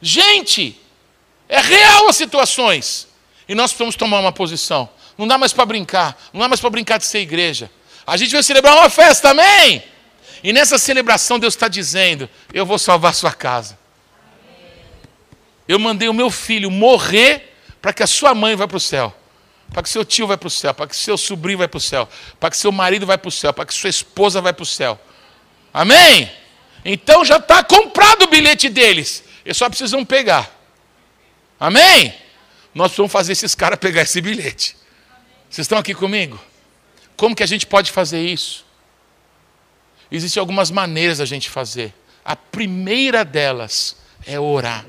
[0.00, 0.78] Gente,
[1.48, 3.06] É real as situações.
[3.48, 4.88] E nós precisamos tomar uma posição.
[5.16, 6.16] Não dá mais para brincar.
[6.32, 7.70] Não dá mais para brincar de ser igreja.
[8.06, 9.82] A gente vai celebrar uma festa, amém?
[10.42, 13.78] E nessa celebração Deus está dizendo: Eu vou salvar sua casa.
[15.66, 19.14] Eu mandei o meu filho morrer para que a sua mãe vá para o céu
[19.72, 21.80] para que seu tio vai para o céu, para que seu sobrinho vai para o
[21.80, 24.62] céu, para que seu marido vai para o céu, para que sua esposa vai para
[24.62, 24.98] o céu.
[25.72, 26.30] Amém?
[26.84, 29.24] Então já está comprado o bilhete deles.
[29.44, 30.50] Eles só precisam pegar.
[31.58, 32.14] Amém?
[32.74, 34.76] Nós vamos fazer esses caras pegar esse bilhete.
[35.48, 36.38] Vocês estão aqui comigo?
[37.16, 38.64] Como que a gente pode fazer isso?
[40.10, 41.94] Existem algumas maneiras da gente fazer.
[42.24, 43.96] A primeira delas
[44.26, 44.84] é orar.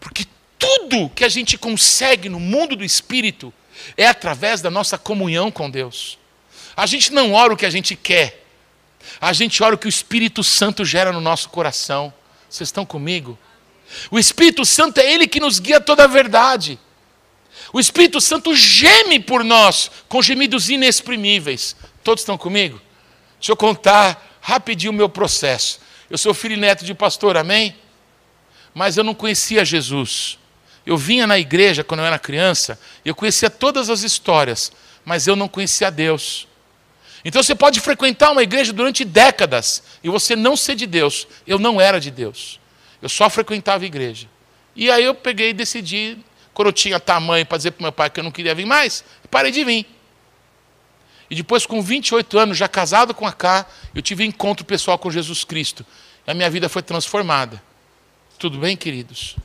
[0.00, 0.26] Porque
[0.58, 3.52] tudo que a gente consegue no mundo do espírito
[3.96, 6.18] é através da nossa comunhão com Deus.
[6.76, 8.44] A gente não ora o que a gente quer,
[9.20, 12.12] a gente ora o que o Espírito Santo gera no nosso coração.
[12.48, 13.38] Vocês estão comigo?
[14.10, 16.78] O Espírito Santo é Ele que nos guia toda a verdade.
[17.72, 21.76] O Espírito Santo geme por nós com gemidos inexprimíveis.
[22.04, 22.80] Todos estão comigo?
[23.38, 25.80] Deixa eu contar rapidinho o meu processo.
[26.08, 27.74] Eu sou filho e neto de pastor, amém?
[28.78, 30.38] mas eu não conhecia Jesus.
[30.86, 34.70] Eu vinha na igreja quando eu era criança, eu conhecia todas as histórias,
[35.04, 36.46] mas eu não conhecia Deus.
[37.24, 41.26] Então você pode frequentar uma igreja durante décadas e você não ser de Deus.
[41.46, 42.60] Eu não era de Deus.
[43.02, 44.28] Eu só frequentava igreja.
[44.74, 46.18] E aí eu peguei e decidi,
[46.54, 49.04] quando eu tinha tamanho para dizer para meu pai que eu não queria vir mais,
[49.30, 49.86] parei de vir.
[51.30, 55.10] E depois, com 28 anos, já casado com a Cá, eu tive encontro pessoal com
[55.10, 55.84] Jesus Cristo.
[56.26, 57.62] E a minha vida foi transformada.
[58.38, 59.36] Tudo bem, queridos?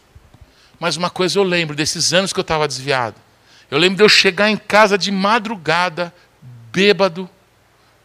[0.79, 3.15] Mas uma coisa eu lembro desses anos que eu estava desviado.
[3.69, 6.13] Eu lembro de eu chegar em casa de madrugada,
[6.71, 7.29] bêbado,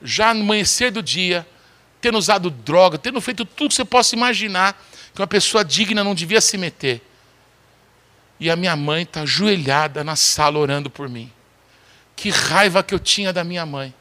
[0.03, 1.47] já no amanhecer do dia,
[2.01, 4.81] tendo usado droga, tendo feito tudo que você possa imaginar
[5.15, 7.03] que uma pessoa digna não devia se meter.
[8.41, 11.33] E a minha mãe está ajoelhada na sala orando por mim.
[12.15, 13.93] Que raiva que eu tinha da minha mãe.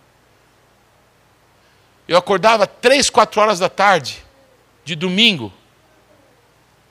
[2.07, 4.23] Eu acordava três, quatro horas da tarde,
[4.85, 5.51] de domingo,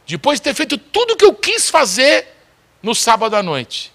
[0.07, 2.29] depois de ter feito tudo o que eu quis fazer
[2.83, 3.93] no sábado à noite.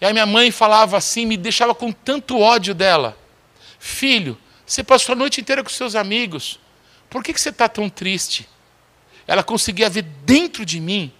[0.00, 3.16] E aí minha mãe falava assim, me deixava com tanto ódio dela.
[3.78, 6.58] Filho, você passou a noite inteira com seus amigos.
[7.08, 8.48] Por que, que você está tão triste?
[9.26, 11.12] Ela conseguia ver dentro de mim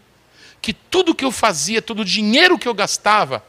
[0.60, 3.44] que tudo que eu fazia, todo o dinheiro que eu gastava,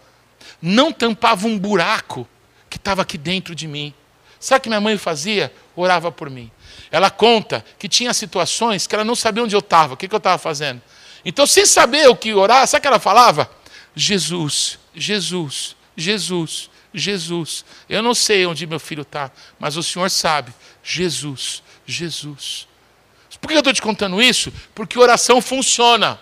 [0.62, 2.28] não tampava um buraco
[2.70, 3.94] que estava aqui dentro de mim.
[4.40, 5.54] Sabe o que minha mãe fazia?
[5.76, 6.50] Orava por mim.
[6.92, 10.16] Ela conta que tinha situações que ela não sabia onde eu estava, o que, que
[10.16, 10.82] eu estava fazendo.
[11.26, 13.50] Então, sem saber o que orar, sabe o que ela falava?
[13.96, 17.64] Jesus, Jesus, Jesus, Jesus.
[17.88, 20.54] Eu não sei onde meu filho está, mas o Senhor sabe.
[20.84, 22.68] Jesus, Jesus.
[23.40, 24.52] Por que eu estou te contando isso?
[24.76, 26.20] Porque oração funciona.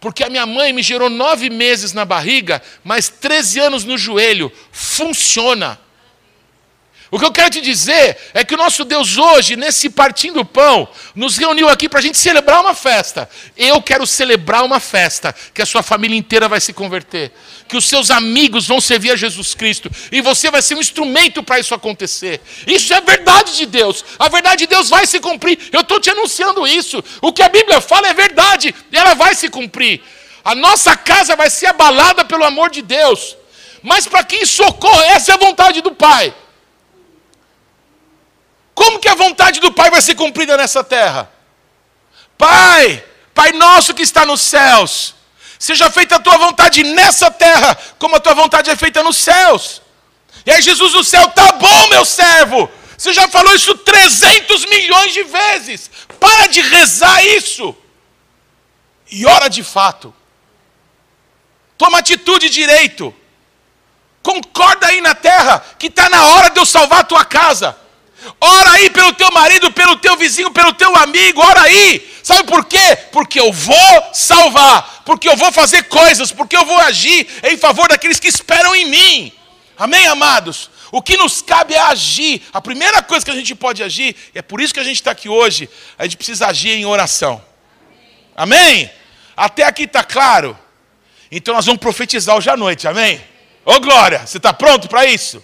[0.00, 4.52] Porque a minha mãe me gerou nove meses na barriga, mais 13 anos no joelho.
[4.70, 5.78] Funciona.
[7.14, 10.44] O que eu quero te dizer é que o nosso Deus hoje, nesse partindo do
[10.44, 13.30] pão, nos reuniu aqui para a gente celebrar uma festa.
[13.56, 17.30] Eu quero celebrar uma festa, que a sua família inteira vai se converter,
[17.68, 21.40] que os seus amigos vão servir a Jesus Cristo, e você vai ser um instrumento
[21.40, 22.40] para isso acontecer.
[22.66, 25.56] Isso é verdade de Deus, a verdade de Deus vai se cumprir.
[25.70, 27.00] Eu estou te anunciando isso.
[27.22, 30.02] O que a Bíblia fala é verdade, e ela vai se cumprir.
[30.44, 33.36] A nossa casa vai ser abalada pelo amor de Deus.
[33.84, 36.34] Mas para que isso ocorra, essa é a vontade do Pai.
[38.84, 41.32] Como que a vontade do Pai vai ser cumprida nessa terra?
[42.36, 45.14] Pai, Pai nosso que está nos céus,
[45.58, 49.80] seja feita a tua vontade nessa terra, como a tua vontade é feita nos céus.
[50.44, 52.70] E aí Jesus do céu, tá bom, meu servo.
[52.98, 55.90] Você já falou isso 300 milhões de vezes.
[56.20, 57.74] Para de rezar isso.
[59.10, 60.14] E ora de fato.
[61.78, 63.14] Toma atitude direito.
[64.22, 67.83] Concorda aí na terra que está na hora de eu salvar a tua casa.
[68.40, 72.12] Ora aí pelo teu marido, pelo teu vizinho, pelo teu amigo, ora aí.
[72.22, 72.96] Sabe por quê?
[73.12, 77.88] Porque eu vou salvar, porque eu vou fazer coisas, porque eu vou agir em favor
[77.88, 79.32] daqueles que esperam em mim.
[79.76, 80.70] Amém, amados?
[80.90, 82.42] O que nos cabe é agir.
[82.52, 85.10] A primeira coisa que a gente pode agir, é por isso que a gente está
[85.10, 85.68] aqui hoje,
[85.98, 87.44] a gente precisa agir em oração.
[88.36, 88.90] Amém?
[89.36, 90.58] Até aqui está claro?
[91.30, 93.20] Então nós vamos profetizar hoje à noite, amém?
[93.64, 95.42] Ô glória, você está pronto para isso?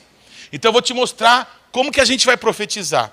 [0.53, 3.13] Então eu vou te mostrar como que a gente vai profetizar?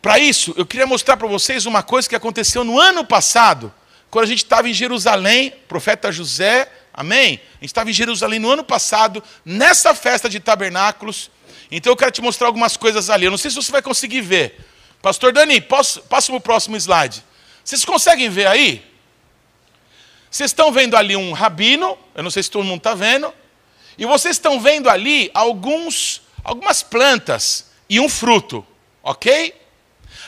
[0.00, 3.72] Para isso, eu queria mostrar para vocês uma coisa que aconteceu no ano passado,
[4.10, 7.40] quando a gente estava em Jerusalém, profeta José, amém?
[7.52, 11.30] A gente estava em Jerusalém no ano passado, nessa festa de tabernáculos.
[11.70, 13.26] Então eu quero te mostrar algumas coisas ali.
[13.26, 14.58] Eu não sei se você vai conseguir ver,
[15.02, 17.22] Pastor Dani, posso, passa para o próximo slide.
[17.62, 18.84] Vocês conseguem ver aí?
[20.30, 23.32] Vocês estão vendo ali um rabino, eu não sei se todo mundo está vendo,
[23.98, 28.64] e vocês estão vendo ali alguns, algumas plantas e um fruto,
[29.02, 29.52] ok?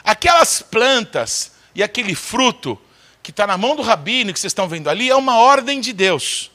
[0.02, 2.76] Aquelas plantas e aquele fruto
[3.22, 5.92] que está na mão do rabino, que vocês estão vendo ali, é uma ordem de
[5.92, 6.50] Deus.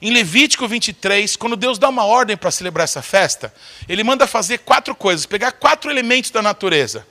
[0.00, 3.52] Em Levítico 23, quando Deus dá uma ordem para celebrar essa festa,
[3.88, 7.04] ele manda fazer quatro coisas, pegar quatro elementos da natureza.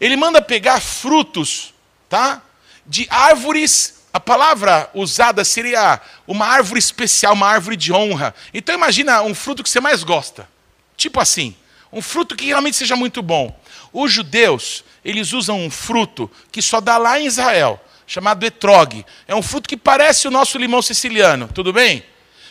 [0.00, 1.74] Ele manda pegar frutos,
[2.08, 2.40] tá?
[2.86, 8.34] De árvores, a palavra usada seria uma árvore especial, uma árvore de honra.
[8.54, 10.48] Então imagina um fruto que você mais gosta.
[10.96, 11.54] Tipo assim,
[11.92, 13.58] um fruto que realmente seja muito bom.
[13.92, 19.04] Os judeus, eles usam um fruto que só dá lá em Israel, chamado etrog.
[19.26, 22.04] É um fruto que parece o nosso limão siciliano, tudo bem?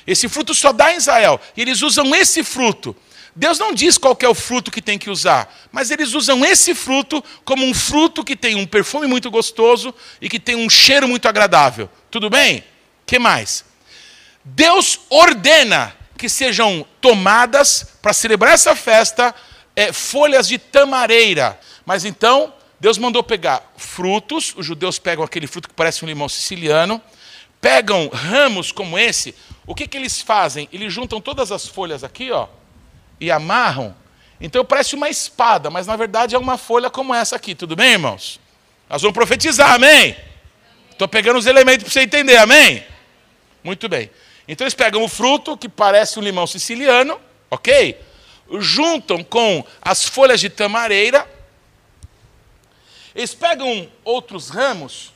[0.06, 1.40] Esse fruto só dá em Israel.
[1.56, 2.96] E eles usam esse fruto.
[3.36, 6.74] Deus não diz qual é o fruto que tem que usar, mas eles usam esse
[6.74, 11.08] fruto como um fruto que tem um perfume muito gostoso e que tem um cheiro
[11.08, 11.90] muito agradável.
[12.10, 12.64] Tudo bem?
[13.10, 13.66] que mais?
[14.46, 19.34] Deus ordena que sejam tomadas para celebrar essa festa
[19.76, 21.60] é, folhas de tamareira.
[21.86, 26.30] Mas então, Deus mandou pegar frutos, os judeus pegam aquele fruto que parece um limão
[26.30, 27.02] siciliano,
[27.60, 29.36] pegam ramos como esse,
[29.66, 30.68] o que, que eles fazem?
[30.72, 32.48] Eles juntam todas as folhas aqui, ó,
[33.20, 33.96] e amarram.
[34.42, 37.92] Então parece uma espada, mas na verdade é uma folha como essa aqui, tudo bem,
[37.92, 38.40] irmãos?
[38.90, 40.16] Nós vamos profetizar, amém?
[40.90, 42.84] Estou pegando os elementos para você entender, amém?
[43.64, 44.10] Muito bem.
[44.48, 47.20] Então eles pegam o fruto, que parece um limão siciliano,
[47.50, 48.00] ok?
[48.60, 51.30] Juntam com as folhas de tamareira.
[53.16, 55.14] Eles pegam outros ramos,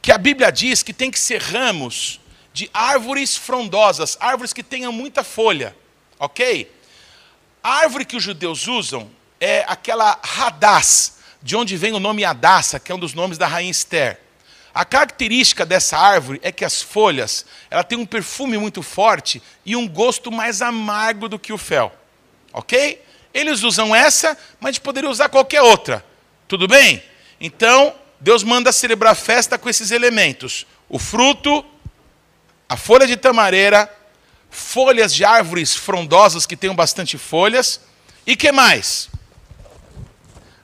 [0.00, 2.20] que a Bíblia diz que tem que ser ramos
[2.52, 5.74] de árvores frondosas, árvores que tenham muita folha,
[6.18, 6.70] ok?
[7.62, 9.10] A árvore que os judeus usam
[9.40, 13.46] é aquela radaz, de onde vem o nome Adassa, que é um dos nomes da
[13.46, 14.20] rainha Esther.
[14.74, 19.76] A característica dessa árvore é que as folhas, ela tem um perfume muito forte e
[19.76, 21.92] um gosto mais amargo do que o fel.
[22.52, 23.02] OK?
[23.34, 26.04] Eles usam essa, mas a gente poderia usar qualquer outra.
[26.48, 27.02] Tudo bem?
[27.40, 31.64] Então, Deus manda celebrar festa com esses elementos: o fruto,
[32.68, 33.92] a folha de tamareira,
[34.50, 37.80] folhas de árvores frondosas que tenham bastante folhas,
[38.26, 39.08] e que mais?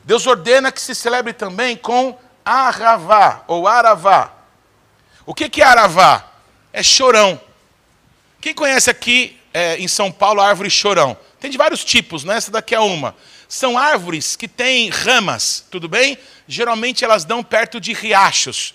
[0.05, 2.19] Deus ordena que se celebre também com
[2.51, 4.33] Aravá, ou Aravá.
[5.27, 6.33] O que é Aravá?
[6.73, 7.39] É chorão.
[8.41, 11.15] Quem conhece aqui é, em São Paulo a árvore chorão?
[11.39, 12.39] Tem de vários tipos, não é?
[12.39, 13.15] essa daqui é uma.
[13.47, 16.17] São árvores que têm ramas, tudo bem?
[16.47, 18.75] Geralmente elas dão perto de riachos.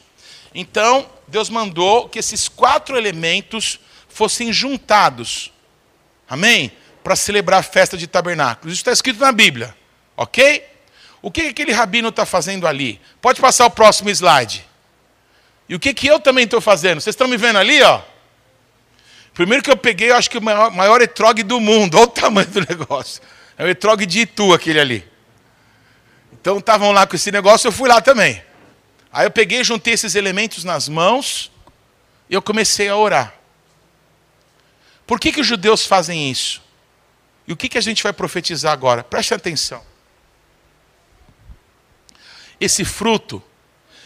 [0.54, 5.52] Então, Deus mandou que esses quatro elementos fossem juntados.
[6.30, 6.72] Amém?
[7.04, 8.74] Para celebrar a festa de tabernáculos.
[8.74, 9.76] Isso está escrito na Bíblia.
[10.16, 10.73] Ok?
[11.24, 13.00] O que aquele rabino está fazendo ali?
[13.22, 14.68] Pode passar o próximo slide.
[15.70, 17.00] E o que, que eu também estou fazendo?
[17.00, 18.02] Vocês estão me vendo ali, ó?
[19.34, 21.00] Primeiro que eu peguei, eu acho que o maior, maior
[21.46, 21.96] do mundo.
[21.98, 23.22] Olha o tamanho do negócio.
[23.58, 25.08] É o etrog de Itu, aquele ali.
[26.34, 28.44] Então estavam lá com esse negócio, eu fui lá também.
[29.10, 31.50] Aí eu peguei, juntei esses elementos nas mãos
[32.30, 33.34] e eu comecei a orar.
[35.08, 36.62] Por que, que os judeus fazem isso?
[37.48, 39.06] E o que, que a gente vai profetizar agora?
[39.06, 39.93] Preste atenção.
[42.64, 43.43] Esse fruto,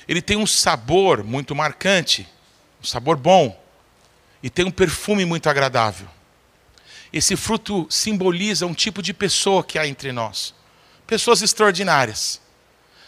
[0.07, 2.27] ele tem um sabor muito marcante,
[2.81, 3.55] um sabor bom,
[4.41, 6.07] e tem um perfume muito agradável.
[7.13, 10.55] Esse fruto simboliza um tipo de pessoa que há entre nós.
[11.05, 12.41] Pessoas extraordinárias.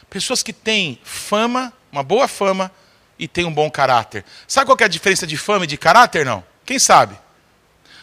[0.08, 2.72] Pessoas que têm fama, uma boa fama,
[3.18, 4.24] e têm um bom caráter.
[4.48, 6.44] Sabe qual é a diferença de fama e de caráter, não?
[6.64, 7.18] Quem sabe?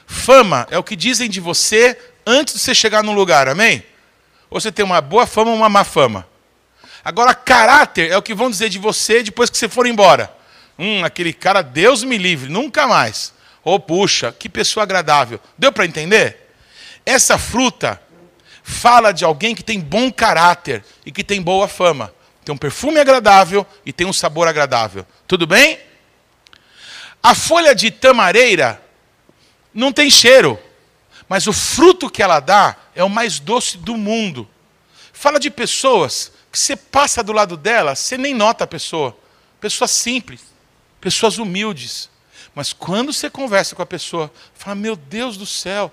[0.05, 3.85] Fama é o que dizem de você antes de você chegar num lugar, amém?
[4.51, 6.27] Ou você tem uma boa fama ou uma má fama.
[7.07, 10.29] Agora, caráter é o que vão dizer de você depois que você for embora.
[10.77, 13.33] Hum, aquele cara, Deus me livre, nunca mais.
[13.63, 15.39] Oh, puxa, que pessoa agradável.
[15.57, 16.51] Deu para entender?
[17.07, 18.03] Essa fruta
[18.61, 22.13] fala de alguém que tem bom caráter e que tem boa fama.
[22.45, 25.07] Tem um perfume agradável e tem um sabor agradável.
[25.29, 25.79] Tudo bem?
[27.23, 28.83] A folha de tamareira
[29.73, 30.59] não tem cheiro,
[31.29, 34.51] mas o fruto que ela dá é o mais doce do mundo.
[35.13, 39.17] Fala de pessoas você passa do lado dela, você nem nota a pessoa.
[39.61, 40.43] Pessoas simples,
[41.01, 42.11] pessoas humildes.
[42.55, 45.93] Mas quando você conversa com a pessoa, fala: Meu Deus do céu,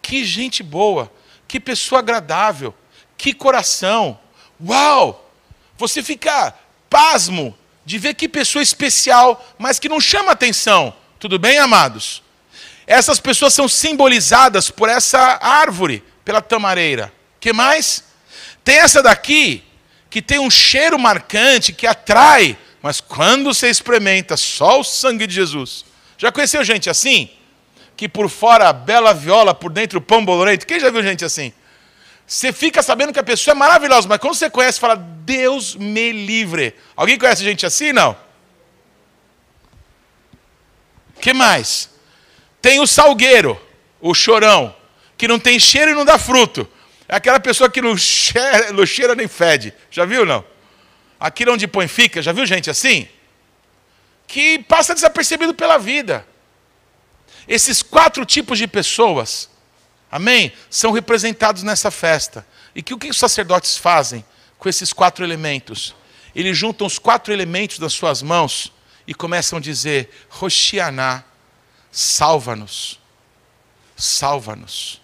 [0.00, 1.12] que gente boa,
[1.46, 2.74] que pessoa agradável,
[3.16, 4.18] que coração.
[4.64, 5.30] Uau!
[5.76, 6.54] Você fica
[6.88, 10.94] pasmo de ver que pessoa especial, mas que não chama atenção.
[11.18, 12.22] Tudo bem, amados?
[12.86, 17.12] Essas pessoas são simbolizadas por essa árvore, pela tamareira.
[17.38, 18.04] que mais?
[18.64, 19.64] Tem essa daqui,
[20.10, 25.34] que tem um cheiro marcante, que atrai, mas quando você experimenta só o sangue de
[25.34, 25.84] Jesus.
[26.18, 27.30] Já conheceu gente assim?
[27.96, 30.66] Que por fora bela viola, por dentro pão bolorento?
[30.66, 31.52] Quem já viu gente assim?
[32.26, 36.12] Você fica sabendo que a pessoa é maravilhosa, mas quando você conhece, fala, Deus me
[36.12, 36.74] livre.
[36.96, 37.92] Alguém conhece gente assim?
[37.92, 38.16] Não.
[41.20, 41.90] que mais?
[42.62, 43.60] Tem o salgueiro,
[44.00, 44.74] o chorão,
[45.16, 46.68] que não tem cheiro e não dá fruto.
[47.10, 49.74] É aquela pessoa que não cheira, não cheira nem fede.
[49.90, 50.44] Já viu, não?
[51.18, 53.06] Aqui onde põe fica, já viu gente assim?
[54.26, 56.26] Que passa desapercebido pela vida.
[57.46, 59.50] Esses quatro tipos de pessoas
[60.10, 60.52] Amém?
[60.68, 62.44] São representados nessa festa.
[62.74, 64.24] E que o que os sacerdotes fazem
[64.58, 65.94] com esses quatro elementos?
[66.34, 68.72] Eles juntam os quatro elementos das suas mãos
[69.06, 71.22] e começam a dizer: Roshianá,
[71.92, 72.98] salva-nos,
[73.96, 75.00] salva-nos,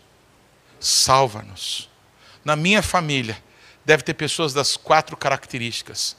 [0.80, 1.88] salva-nos.
[2.46, 3.36] Na minha família,
[3.84, 6.16] deve ter pessoas das quatro características.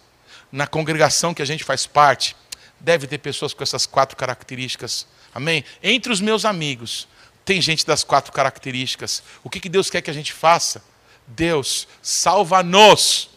[0.52, 2.36] Na congregação que a gente faz parte,
[2.82, 5.08] deve ter pessoas com essas quatro características.
[5.34, 5.64] Amém?
[5.82, 7.08] Entre os meus amigos,
[7.46, 9.24] tem gente das quatro características.
[9.42, 10.84] O que, Deus quer que a gente faça?
[11.26, 13.30] Deus, salva-nos.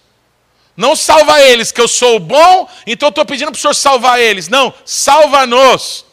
[0.77, 4.19] Não salva eles, que eu sou bom, então eu estou pedindo para o Senhor salvar
[4.19, 4.49] eles.
[4.49, 6.05] Não, salva-nos.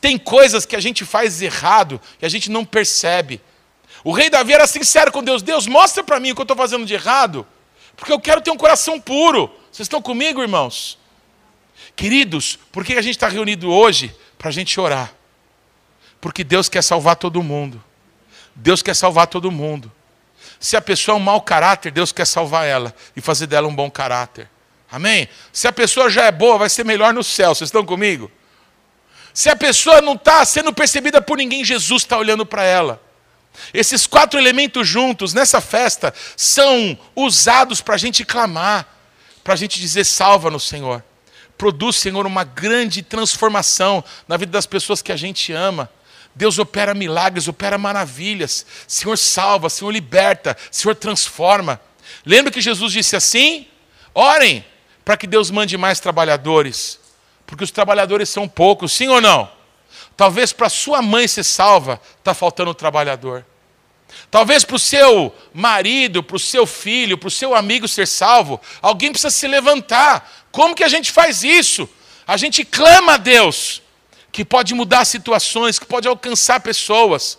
[0.00, 3.40] Tem coisas que a gente faz errado e a gente não percebe.
[4.06, 6.56] O rei Davi era sincero com Deus: Deus, mostra para mim o que eu estou
[6.56, 7.44] fazendo de errado,
[7.96, 9.50] porque eu quero ter um coração puro.
[9.72, 10.96] Vocês estão comigo, irmãos?
[11.96, 14.14] Queridos, por que a gente está reunido hoje?
[14.38, 15.12] Para a gente orar.
[16.20, 17.82] Porque Deus quer salvar todo mundo.
[18.54, 19.90] Deus quer salvar todo mundo.
[20.60, 23.74] Se a pessoa é um mau caráter, Deus quer salvar ela e fazer dela um
[23.74, 24.48] bom caráter.
[24.88, 25.28] Amém?
[25.52, 27.56] Se a pessoa já é boa, vai ser melhor no céu.
[27.56, 28.30] Vocês estão comigo?
[29.34, 33.04] Se a pessoa não está sendo percebida por ninguém, Jesus está olhando para ela.
[33.72, 38.86] Esses quatro elementos juntos nessa festa são usados para a gente clamar,
[39.42, 41.02] para a gente dizer: salva-nos, Senhor.
[41.56, 45.90] Produz, Senhor, uma grande transformação na vida das pessoas que a gente ama.
[46.34, 48.66] Deus opera milagres, opera maravilhas.
[48.86, 51.80] Senhor salva, Senhor liberta, Senhor transforma.
[52.26, 53.66] Lembra que Jesus disse assim?
[54.14, 54.64] Orem
[55.04, 56.98] para que Deus mande mais trabalhadores,
[57.46, 59.55] porque os trabalhadores são poucos, sim ou não?
[60.16, 63.44] Talvez para sua mãe ser salva, está faltando um trabalhador.
[64.30, 68.60] Talvez para o seu marido, para o seu filho, para o seu amigo ser salvo,
[68.80, 70.46] alguém precisa se levantar.
[70.50, 71.88] Como que a gente faz isso?
[72.26, 73.82] A gente clama a Deus
[74.32, 77.38] que pode mudar situações, que pode alcançar pessoas.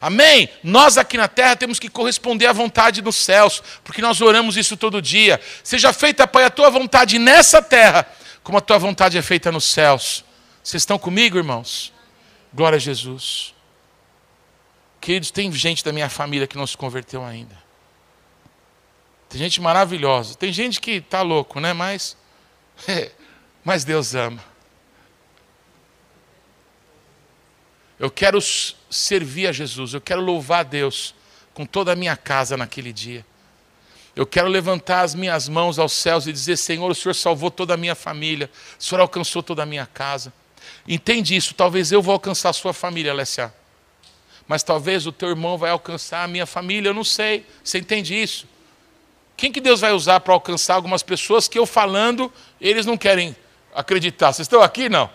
[0.00, 0.48] Amém?
[0.62, 4.76] Nós aqui na terra temos que corresponder à vontade dos céus, porque nós oramos isso
[4.76, 5.40] todo dia.
[5.64, 8.06] Seja feita, Pai, a tua vontade nessa terra,
[8.42, 10.24] como a tua vontade é feita nos céus.
[10.62, 11.95] Vocês estão comigo, irmãos?
[12.56, 13.54] Glória a Jesus.
[14.98, 17.54] Queridos, tem gente da minha família que não se converteu ainda.
[19.28, 20.34] Tem gente maravilhosa.
[20.34, 21.74] Tem gente que está louco, né?
[21.74, 22.16] Mas,
[23.62, 24.42] mas Deus ama.
[27.98, 28.38] Eu quero
[28.88, 31.14] servir a Jesus, eu quero louvar a Deus
[31.52, 33.24] com toda a minha casa naquele dia.
[34.14, 37.74] Eu quero levantar as minhas mãos aos céus e dizer: Senhor, o Senhor salvou toda
[37.74, 38.50] a minha família,
[38.80, 40.32] o Senhor alcançou toda a minha casa.
[40.86, 41.54] Entende isso?
[41.54, 43.52] Talvez eu vou alcançar a sua família, Alessia.
[44.46, 47.44] Mas talvez o teu irmão vai alcançar a minha família, eu não sei.
[47.62, 48.46] Você entende isso?
[49.36, 53.36] Quem que Deus vai usar para alcançar algumas pessoas que eu falando, eles não querem
[53.74, 54.32] acreditar?
[54.32, 54.88] Vocês estão aqui?
[54.88, 55.10] Não.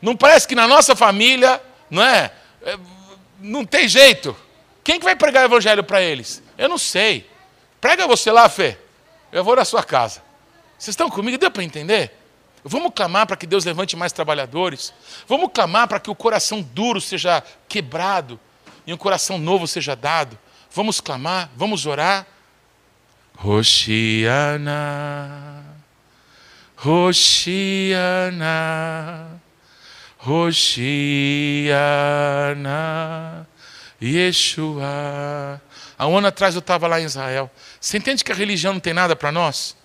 [0.00, 1.60] Não parece que na nossa família,
[1.90, 2.32] não é?
[2.62, 2.78] é
[3.40, 4.34] não tem jeito.
[4.82, 6.42] Quem que vai pregar o evangelho para eles?
[6.56, 7.28] Eu não sei.
[7.80, 8.78] Prega você lá, Fê.
[9.30, 10.22] Eu vou na sua casa.
[10.78, 11.36] Vocês estão comigo?
[11.36, 12.12] Deu para entender?
[12.64, 14.94] Vamos clamar para que Deus levante mais trabalhadores.
[15.28, 18.40] Vamos clamar para que o coração duro seja quebrado
[18.86, 20.38] e um coração novo seja dado.
[20.70, 22.26] Vamos clamar, vamos orar.
[23.36, 24.72] Roshiana,
[26.76, 28.24] Roshiana.
[30.16, 30.64] Roshiana
[34.02, 35.60] Yeshua.
[35.98, 37.50] Há um ano atrás eu estava lá em Israel.
[37.78, 39.76] Você entende que a religião não tem nada para nós?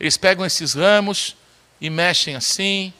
[0.00, 1.36] Eles pegam esses ramos
[1.80, 2.92] e mexem assim,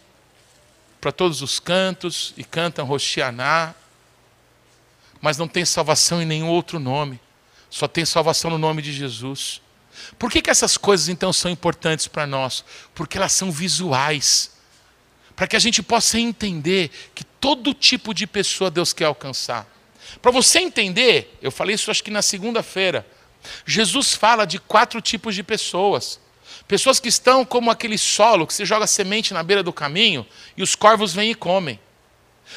[1.00, 3.74] para todos os cantos, e cantam Roshianá.
[5.20, 7.20] Mas não tem salvação em nenhum outro nome.
[7.70, 9.60] Só tem salvação no nome de Jesus.
[10.18, 12.64] Por que, que essas coisas então são importantes para nós?
[12.94, 14.56] Porque elas são visuais
[15.36, 19.68] para que a gente possa entender que todo tipo de pessoa Deus quer alcançar.
[20.22, 23.06] Para você entender, eu falei isso acho que na segunda-feira,
[23.66, 26.18] Jesus fala de quatro tipos de pessoas.
[26.68, 30.62] Pessoas que estão como aquele solo que você joga semente na beira do caminho e
[30.62, 31.78] os corvos vêm e comem.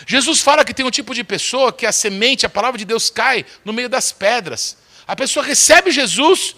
[0.06, 3.10] Jesus fala que tem um tipo de pessoa que a semente, a palavra de Deus
[3.10, 4.78] cai no meio das pedras.
[5.08, 6.56] A pessoa recebe Jesus,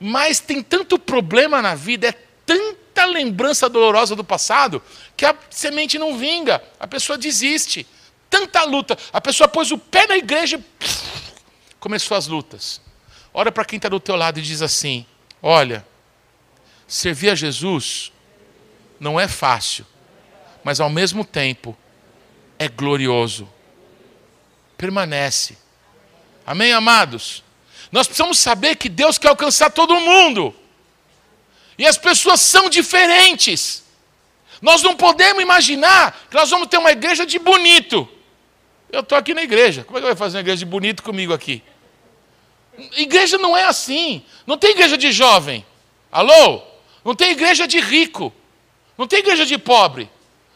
[0.00, 2.12] Mas tem tanto problema na vida, é
[2.44, 4.82] tanta lembrança dolorosa do passado,
[5.16, 7.86] que a semente não vinga, a pessoa desiste.
[8.28, 12.80] Tanta luta, a pessoa pôs o pé na igreja e começou as lutas.
[13.32, 15.06] Olha para quem está do teu lado e diz assim:
[15.40, 15.86] Olha,
[16.86, 18.12] servir a Jesus
[19.00, 19.86] não é fácil,
[20.62, 21.76] mas ao mesmo tempo
[22.58, 23.48] é glorioso.
[24.76, 25.56] Permanece.
[26.46, 27.42] Amém, amados?
[27.90, 30.54] Nós precisamos saber que Deus quer alcançar todo mundo.
[31.78, 33.84] E as pessoas são diferentes.
[34.60, 38.08] Nós não podemos imaginar que nós vamos ter uma igreja de bonito.
[38.90, 39.84] Eu estou aqui na igreja.
[39.84, 41.62] Como é que vou fazer uma igreja de bonito comigo aqui?
[42.96, 44.24] Igreja não é assim.
[44.46, 45.64] Não tem igreja de jovem.
[46.10, 46.73] Alô?
[47.04, 48.32] Não tem igreja de rico.
[48.96, 50.08] Não tem igreja de pobre.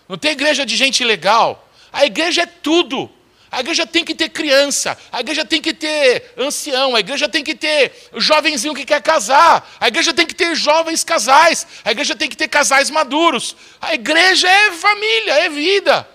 [0.09, 1.69] Não tem igreja de gente legal.
[1.93, 3.11] A igreja é tudo.
[3.51, 7.43] A igreja tem que ter criança, a igreja tem que ter ancião, a igreja tem
[7.43, 12.15] que ter jovenzinho que quer casar, a igreja tem que ter jovens casais, a igreja
[12.15, 13.57] tem que ter casais maduros.
[13.81, 16.07] A igreja é família, é vida.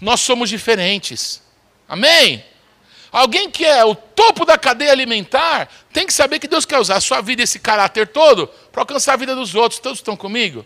[0.00, 1.42] Nós somos diferentes.
[1.88, 2.44] Amém?
[3.10, 6.96] Alguém que é o topo da cadeia alimentar tem que saber que Deus quer usar
[6.96, 9.80] a sua vida, esse caráter todo, para alcançar a vida dos outros.
[9.80, 10.64] Todos estão comigo?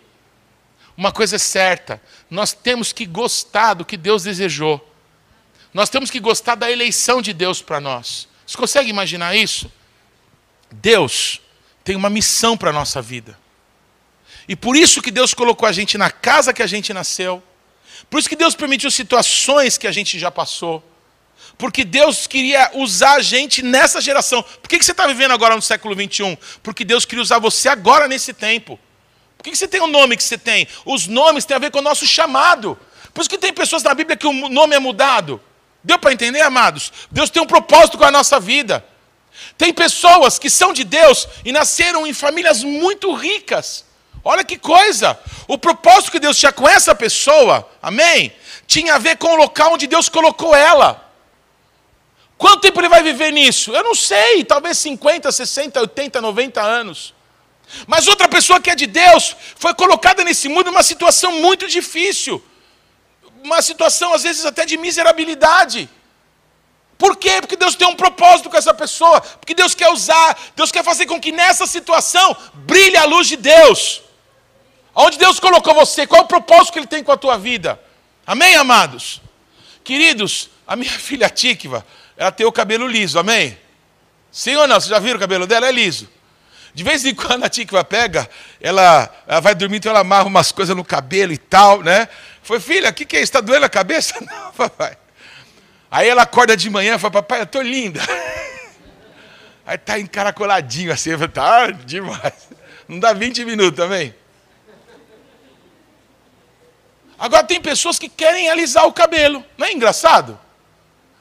[0.97, 2.01] Uma coisa é certa:
[2.31, 4.95] nós temos que gostar do que Deus desejou.
[5.75, 8.29] Nós temos que gostar da eleição de Deus para nós.
[8.47, 9.71] Você consegue imaginar isso?
[10.71, 11.41] Deus
[11.85, 13.39] tem uma missão para a nossa vida.
[14.49, 17.43] E por isso que Deus colocou a gente na casa que a gente nasceu.
[18.09, 20.83] Por isso que Deus permitiu situações que a gente já passou.
[21.59, 24.43] Porque Deus queria usar a gente nessa geração.
[24.43, 26.37] Por que, você está vivendo agora no século 21?
[26.63, 28.79] Porque Deus queria usar você agora nesse tempo.
[29.39, 30.69] Por que, você tem o nome que você tem?
[30.85, 32.79] Os nomes têm a ver com o nosso chamado.
[33.15, 35.41] Por isso que tem pessoas na Bíblia que o nome é mudado.
[35.83, 36.93] Deu para entender, amados?
[37.11, 38.85] Deus tem um propósito com a nossa vida.
[39.57, 43.85] Tem pessoas que são de Deus e nasceram em famílias muito ricas.
[44.23, 45.19] Olha que coisa!
[45.47, 48.33] O propósito que Deus tinha com essa pessoa, amém?
[48.67, 51.06] Tinha a ver com o local onde Deus colocou ela.
[52.39, 53.73] Quanto tempo ele vai viver nisso?
[53.75, 57.15] Eu não sei, talvez 50, 60, 80, 90 anos.
[57.87, 62.43] Mas outra pessoa que é de Deus foi colocada nesse mundo numa situação muito difícil.
[63.43, 65.89] Uma situação, às vezes, até de miserabilidade.
[66.99, 67.41] Por quê?
[67.41, 69.21] Porque Deus tem um propósito com essa pessoa.
[69.21, 73.37] Porque Deus quer usar, Deus quer fazer com que nessa situação brilhe a luz de
[73.37, 74.03] Deus.
[74.95, 76.07] Onde Deus colocou você?
[76.07, 77.81] Qual é o propósito que Ele tem com a tua vida?
[78.27, 79.21] Amém, amados?
[79.85, 81.87] Queridos, a minha filha Tikva,
[82.17, 83.59] ela tem o cabelo liso, amém?
[84.33, 84.81] Sim ou não?
[84.81, 85.69] Vocês já viram o cabelo dela?
[85.69, 86.09] É liso.
[86.75, 88.29] De vez em quando a Tikva pega,
[88.61, 92.07] ela, ela vai dormir, então ela amarra umas coisas no cabelo e tal, né?
[92.43, 93.31] Foi, filha, o que, que é isso?
[93.31, 94.15] Está doendo a cabeça?
[94.21, 94.97] Não, papai.
[95.91, 98.01] Aí ela acorda de manhã e fala, papai, eu estou linda.
[99.65, 102.49] Aí tá encaracoladinho assim, tá demais.
[102.87, 104.15] Não dá 20 minutos também.
[107.19, 109.43] Agora tem pessoas que querem alisar o cabelo.
[109.57, 110.39] Não é engraçado?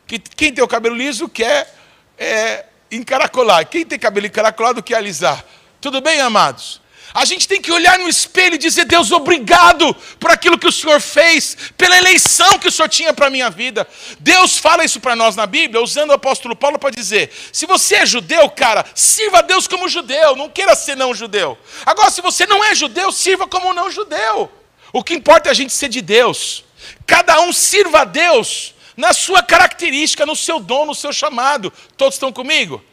[0.08, 1.74] Que quem tem o cabelo liso quer
[2.18, 3.68] é, encaracolar.
[3.68, 5.44] Quem tem cabelo encaracolado quer alisar.
[5.82, 6.82] Tudo bem, amados?
[7.14, 10.72] A gente tem que olhar no espelho e dizer: Deus, obrigado por aquilo que o
[10.72, 13.88] Senhor fez, pela eleição que o Senhor tinha para a minha vida.
[14.20, 17.96] Deus fala isso para nós na Bíblia, usando o apóstolo Paulo para dizer: se você
[17.96, 21.58] é judeu, cara, sirva a Deus como judeu, não queira ser não judeu.
[21.86, 24.52] Agora, se você não é judeu, sirva como não judeu.
[24.92, 26.66] O que importa é a gente ser de Deus.
[27.08, 31.72] Cada um sirva a Deus na sua característica, no seu dom, no seu chamado.
[31.98, 32.84] Todos estão comigo?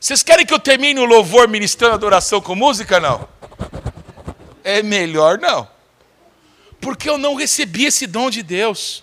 [0.00, 3.00] Vocês querem que eu termine o louvor ministrando adoração com música?
[3.00, 3.28] Não.
[4.62, 5.68] É melhor não.
[6.80, 9.02] Porque eu não recebi esse dom de Deus.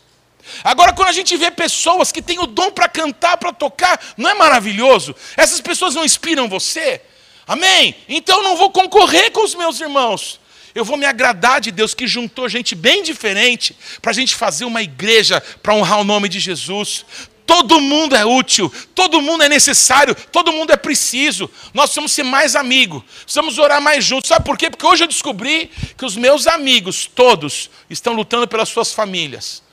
[0.64, 4.30] Agora, quando a gente vê pessoas que têm o dom para cantar, para tocar, não
[4.30, 5.16] é maravilhoso?
[5.36, 7.02] Essas pessoas não inspiram você?
[7.48, 7.96] Amém?
[8.08, 10.40] Então não vou concorrer com os meus irmãos.
[10.76, 14.66] Eu vou me agradar de Deus que juntou gente bem diferente para a gente fazer
[14.66, 17.06] uma igreja para honrar o nome de Jesus.
[17.46, 21.50] Todo mundo é útil, todo mundo é necessário, todo mundo é preciso.
[21.74, 24.28] Nós precisamos ser mais amigos, precisamos orar mais juntos.
[24.28, 24.70] Sabe por quê?
[24.70, 29.64] Porque hoje eu descobri que os meus amigos, todos, estão lutando pelas suas famílias.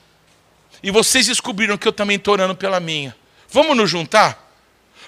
[0.81, 3.13] E vocês descobriram que eu também estou orando pela minha.
[3.49, 4.55] Vamos nos juntar?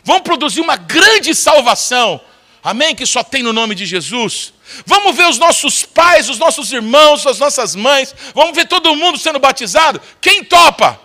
[0.04, 2.20] Vamos produzir uma grande salvação.
[2.66, 2.96] Amém?
[2.96, 4.52] Que só tem no nome de Jesus.
[4.88, 8.16] Vamos ver os nossos pais, os nossos irmãos, as nossas mães.
[8.34, 10.02] Vamos ver todo mundo sendo batizado.
[10.20, 11.00] Quem topa?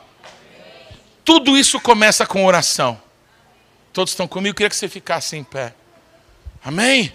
[1.23, 2.99] Tudo isso começa com oração.
[3.93, 4.53] Todos estão comigo?
[4.53, 5.75] Eu queria que você ficasse em pé.
[6.65, 7.13] Amém?